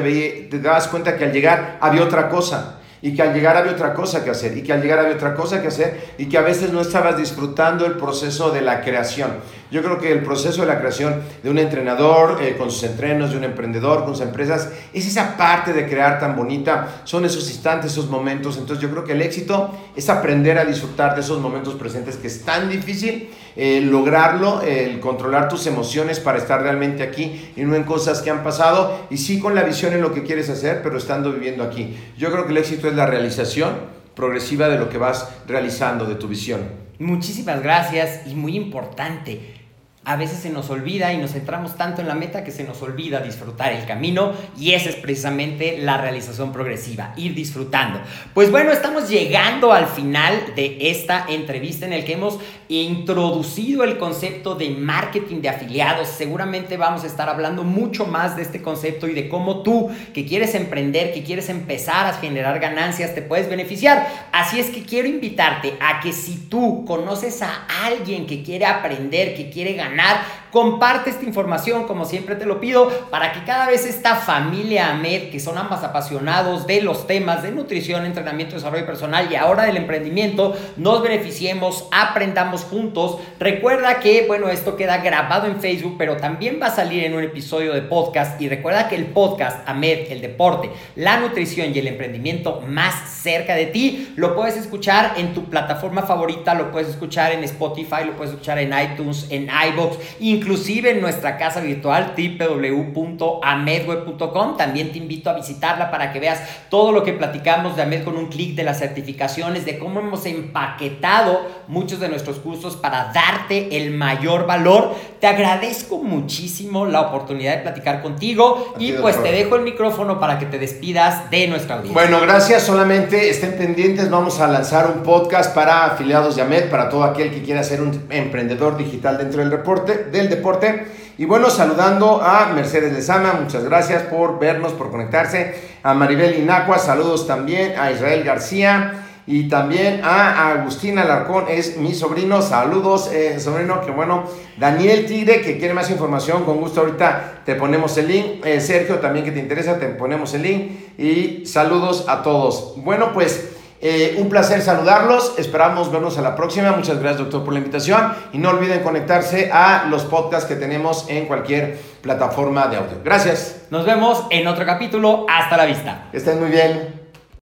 te 0.50 0.60
dabas 0.60 0.88
cuenta 0.88 1.18
que 1.18 1.26
al 1.26 1.34
llegar 1.34 1.78
había 1.82 2.04
otra 2.04 2.30
cosa 2.30 2.79
y 3.02 3.16
que 3.16 3.22
al 3.22 3.34
llegar 3.34 3.58
había 3.58 3.72
otra 3.72 3.94
cosa 3.94 4.24
que 4.24 4.30
hacer 4.30 4.58
y 4.58 4.64
que 4.64 4.74
al 4.74 4.82
llegar 4.82 5.00
había 5.00 5.16
otra 5.16 5.36
cosa 5.36 5.62
que 5.62 5.70
hacer 5.70 6.14
y 6.18 6.28
que 6.28 6.38
a 6.38 6.42
veces 6.42 6.72
no 6.72 6.82
estabas 6.82 7.18
disfrutando 7.18 7.86
el 7.86 7.94
proceso 7.94 8.52
de 8.52 8.62
la 8.62 8.82
creación. 8.82 9.32
Yo 9.72 9.84
creo 9.84 10.00
que 10.00 10.12
el 10.12 10.24
proceso 10.24 10.62
de 10.62 10.68
la 10.68 10.80
creación 10.80 11.22
de 11.44 11.50
un 11.50 11.60
entrenador 11.60 12.42
eh, 12.42 12.56
con 12.58 12.72
sus 12.72 12.84
entrenos, 12.84 13.32
de 13.32 13.38
un 13.38 13.44
emprendedor 13.44 14.04
con 14.04 14.16
sus 14.16 14.26
empresas, 14.26 14.70
es 14.94 15.06
esa 15.06 15.38
parte 15.38 15.74
de 15.74 15.88
crear 15.88 16.20
tan 16.20 16.36
bonita, 16.36 17.02
son 17.04 17.24
esos 17.24 17.48
instantes, 17.50 17.92
esos 17.92 18.10
momentos. 18.10 18.58
Entonces 18.58 18.82
yo 18.82 18.90
creo 18.90 19.04
que 19.04 19.12
el 19.12 19.22
éxito 19.22 19.70
es 19.96 20.10
aprender 20.10 20.58
a 20.58 20.66
disfrutar 20.66 21.14
de 21.14 21.22
esos 21.22 21.40
momentos 21.40 21.76
presentes 21.76 22.18
que 22.18 22.28
es 22.28 22.44
tan 22.44 22.68
difícil 22.68 23.30
eh, 23.56 23.82
lograrlo, 23.82 24.62
el 24.64 25.00
controlar 25.00 25.50
tus 25.50 25.68
emociones 25.68 26.20
para 26.20 26.40
estar 26.40 26.64
realmente 26.64 27.04
aquí 27.04 27.52
y 27.56 27.62
no 27.62 27.76
en 27.76 27.84
cosas 27.84 28.24
que 28.24 28.32
han 28.32 28.44
pasado 28.44 29.06
y 29.12 29.18
sí 29.18 29.40
con 29.40 29.54
la 29.54 29.62
visión 29.62 29.94
en 29.94 30.02
lo 30.02 30.14
que 30.14 30.24
quieres 30.24 30.50
hacer, 30.50 30.82
pero 30.82 30.98
estando 30.98 31.32
viviendo 31.32 31.64
aquí. 31.64 31.96
Yo 32.18 32.32
creo 32.32 32.46
que 32.46 32.52
el 32.52 32.58
éxito 32.58 32.88
es 32.88 32.96
la 32.96 33.06
realización 33.06 33.76
progresiva 34.16 34.68
de 34.68 34.80
lo 34.80 34.90
que 34.90 34.98
vas 34.98 35.30
realizando, 35.48 36.06
de 36.06 36.16
tu 36.16 36.28
visión. 36.28 36.62
Muchísimas 36.98 37.62
gracias 37.62 38.28
y 38.28 38.36
muy 38.36 38.58
importante 38.58 39.59
a 40.06 40.16
veces 40.16 40.40
se 40.40 40.50
nos 40.50 40.70
olvida 40.70 41.12
y 41.14 41.18
nos 41.18 41.34
centramos 41.34 41.76
tanto 41.76 42.02
en 42.02 42.08
la 42.08 42.16
meta 42.16 42.44
que 42.44 42.52
se 42.52 42.64
nos 42.64 42.82
olvida 42.82 43.20
disfrutar 43.20 43.74
el 43.74 43.86
camino 43.86 44.32
y 44.58 44.72
esa 44.72 44.90
es 44.90 44.96
precisamente 44.96 45.78
la 45.78 45.98
realización 45.98 46.54
progresiva, 46.54 47.14
ir 47.18 47.36
disfrutando. 47.36 48.00
Pues 48.34 48.50
bueno, 48.50 48.72
estamos 48.72 49.10
llegando 49.10 49.74
al 49.74 49.88
final 49.88 50.54
de 50.56 50.78
esta 50.90 51.26
entrevista 51.28 51.86
en 51.86 51.94
el 51.94 52.06
que 52.06 52.14
hemos 52.14 52.40
introducido 52.70 53.84
el 53.84 53.98
concepto 53.98 54.56
de 54.56 54.70
marketing 54.70 55.42
de 55.42 55.50
afiliados. 55.50 56.08
Seguramente 56.08 56.78
vamos 56.78 57.04
a 57.04 57.08
estar 57.08 57.28
hablando 57.28 57.64
mucho 57.64 58.06
más 58.06 58.36
de 58.36 58.44
este 58.44 58.62
concepto 58.62 59.08
y 59.08 59.14
de 59.14 59.28
cómo 59.28 59.64
tú 59.64 59.92
que 60.14 60.26
quieres 60.26 60.56
emprender, 60.56 61.14
que 61.14 61.24
quieres 61.24 61.50
empezar 61.50 62.08
a 62.08 62.14
generar 62.14 62.60
ganancias, 62.60 63.14
te 63.14 63.22
puedes 63.22 63.50
beneficiar. 63.50 64.08
Así 64.32 64.60
es 64.60 64.68
que 64.68 64.84
quiero 64.84 65.10
invitarte 65.10 65.74
a 65.82 66.00
que 66.00 66.14
si 66.14 66.38
tú 66.48 66.86
conoces 66.86 67.42
a 67.42 67.68
alguien 67.84 68.26
que 68.26 68.44
quiere 68.44 68.66
aprender, 68.66 69.36
que 69.36 69.50
quiere 69.50 69.74
ganar, 69.74 69.89
ganar 69.90 70.26
Comparte 70.52 71.12
esta 71.12 71.26
información, 71.26 71.86
como 71.86 72.06
siempre 72.06 72.36
te 72.36 72.48
lo 72.48 72.60
pido, 72.60 72.90
para 73.12 73.34
que 73.34 73.44
cada 73.44 73.68
vez 73.68 73.86
esta 73.86 74.16
familia 74.16 74.90
AMED, 74.90 75.30
que 75.30 75.40
son 75.40 75.60
ambas 75.60 75.84
apasionados 75.84 76.66
de 76.66 76.82
los 76.82 77.06
temas 77.06 77.44
de 77.44 77.52
nutrición, 77.52 78.06
entrenamiento, 78.06 78.56
desarrollo 78.56 78.88
personal 78.88 79.32
y 79.32 79.36
ahora 79.36 79.66
del 79.66 79.78
emprendimiento, 79.78 80.56
nos 80.76 81.04
beneficiemos, 81.04 81.88
aprendamos 81.92 82.64
juntos. 82.64 83.18
Recuerda 83.40 84.00
que, 84.00 84.26
bueno, 84.28 84.50
esto 84.50 84.76
queda 84.76 84.98
grabado 84.98 85.46
en 85.46 85.60
Facebook, 85.60 85.96
pero 86.00 86.18
también 86.18 86.60
va 86.60 86.68
a 86.68 86.76
salir 86.76 87.04
en 87.04 87.14
un 87.14 87.24
episodio 87.24 87.74
de 87.74 87.84
podcast. 87.84 88.42
Y 88.42 88.50
recuerda 88.50 88.90
que 88.90 88.96
el 88.96 89.06
podcast 89.06 89.68
AMED, 89.70 90.12
el 90.12 90.22
deporte, 90.22 90.72
la 90.96 91.20
nutrición 91.20 91.76
y 91.76 91.78
el 91.78 91.88
emprendimiento 91.88 92.62
más 92.68 93.08
cerca 93.22 93.54
de 93.54 93.68
ti, 93.68 94.14
lo 94.16 94.36
puedes 94.36 94.58
escuchar 94.58 95.14
en 95.18 95.36
tu 95.36 95.46
plataforma 95.46 96.02
favorita, 96.02 96.56
lo 96.56 96.72
puedes 96.72 96.90
escuchar 96.90 97.34
en 97.34 97.44
Spotify, 97.44 98.06
lo 98.06 98.14
puedes 98.14 98.32
escuchar 98.34 98.58
en 98.58 98.74
iTunes, 98.74 99.28
en 99.30 99.48
iBox 99.74 99.98
inclusive 100.40 100.92
en 100.92 101.02
nuestra 101.02 101.38
casa 101.38 101.60
virtual 101.60 102.14
www.amedweb.com. 102.18 104.58
También 104.58 104.92
te 104.92 104.98
invito 104.98 105.30
a 105.30 105.34
visitarla 105.34 105.92
para 105.92 106.12
que 106.12 106.20
veas 106.20 106.42
todo 106.70 106.92
lo 106.92 107.04
que 107.04 107.14
platicamos 107.14 107.76
de 107.76 107.84
Amed 107.84 108.04
con 108.04 108.18
un 108.18 108.26
clic 108.28 108.56
de 108.56 108.64
las 108.64 108.80
certificaciones, 108.80 109.66
de 109.66 109.78
cómo 109.78 110.00
hemos 110.00 110.26
empaquetado 110.26 111.42
muchos 111.68 112.00
de 112.00 112.10
nuestros 112.10 112.40
cursos 112.40 112.76
para 112.78 113.12
darte 113.14 113.78
el 113.78 113.92
mayor 113.92 114.48
valor. 114.48 114.96
Te 115.20 115.28
agradezco 115.28 116.00
muchísimo 116.00 116.86
la 116.86 117.02
oportunidad 117.02 117.58
de 117.58 117.64
platicar 117.64 118.02
contigo 118.02 118.74
y 118.80 118.94
pues 118.94 119.22
te 119.22 119.32
dejo 119.32 119.58
el 119.58 119.64
micrófono 119.64 120.20
para 120.20 120.40
que 120.40 120.46
te 120.46 120.58
despidas 120.58 121.30
de 121.30 121.48
nuestra 121.48 121.76
audiencia. 121.76 122.02
Bueno, 122.02 122.22
gracias. 122.22 122.64
Solamente 122.64 123.30
estén 123.30 123.58
pendientes. 123.58 124.10
Vamos 124.10 124.40
a 124.40 124.48
lanzar 124.48 124.90
un 124.96 125.04
podcast 125.04 125.54
para 125.54 125.86
afiliados 125.86 126.36
de 126.36 126.42
AMED, 126.42 126.70
para 126.70 126.90
todo 126.90 127.04
aquel 127.04 127.32
que 127.32 127.42
quiera 127.42 127.64
ser 127.64 127.82
un 127.82 128.06
emprendedor 128.10 128.78
digital 128.78 129.18
dentro 129.18 129.42
del 129.42 129.52
reporte 129.52 130.08
deporte. 130.30 130.86
Y 131.18 131.26
bueno, 131.26 131.50
saludando 131.50 132.22
a 132.22 132.54
Mercedes 132.54 132.94
Lezama, 132.94 133.34
muchas 133.34 133.66
gracias 133.66 134.04
por 134.04 134.40
vernos, 134.40 134.72
por 134.74 134.90
conectarse. 134.90 135.54
A 135.84 135.94
Maribel 135.94 136.40
Inacua, 136.40 136.80
saludos 136.80 137.28
también. 137.28 137.78
A 137.78 137.92
Israel 137.92 138.24
García 138.24 139.06
y 139.28 139.48
también 139.48 140.02
a 140.04 140.50
Agustín 140.54 140.98
Alarcón, 140.98 141.46
es 141.50 141.78
mi 141.78 141.94
sobrino. 141.94 142.42
Saludos, 142.42 143.12
eh, 143.14 143.40
sobrino, 143.40 143.82
que 143.82 143.92
bueno. 143.92 144.24
Daniel 144.58 145.06
Tigre, 145.06 145.42
que 145.42 145.58
quiere 145.58 145.74
más 145.74 145.92
información, 145.92 146.46
con 146.46 146.58
gusto 146.58 146.82
ahorita 146.82 147.42
te 147.46 147.56
ponemos 147.56 147.96
el 147.98 148.08
link. 148.08 148.46
Eh, 148.46 148.60
Sergio, 148.60 149.00
también 149.00 149.24
que 149.24 149.32
te 149.32 149.40
interesa, 149.40 149.78
te 149.78 149.88
ponemos 149.88 150.34
el 150.34 150.42
link. 150.42 150.72
Y 150.98 151.46
saludos 151.46 152.06
a 152.08 152.24
todos. 152.24 152.74
Bueno, 152.78 153.14
pues. 153.14 153.58
Eh, 153.82 154.18
un 154.18 154.28
placer 154.28 154.62
saludarlos, 154.62 155.36
esperamos 155.38 155.92
vernos 155.92 156.18
a 156.18 156.22
la 156.22 156.36
próxima. 156.36 156.72
Muchas 156.72 157.00
gracias 157.00 157.20
doctor 157.20 157.44
por 157.46 157.54
la 157.54 157.60
invitación 157.60 158.14
y 158.34 158.38
no 158.38 158.50
olviden 158.50 158.82
conectarse 158.82 159.50
a 159.54 159.86
los 159.90 160.04
podcasts 160.04 160.48
que 160.48 160.56
tenemos 160.56 161.10
en 161.10 161.28
cualquier 161.28 161.78
plataforma 162.02 162.68
de 162.68 162.78
audio. 162.78 162.98
Gracias. 163.04 163.62
Nos 163.70 163.86
vemos 163.86 164.26
en 164.32 164.48
otro 164.48 164.66
capítulo. 164.66 165.26
Hasta 165.30 165.56
la 165.56 165.66
vista. 165.66 166.10
estén 166.12 166.40
muy 166.40 166.50
bien. 166.50 166.99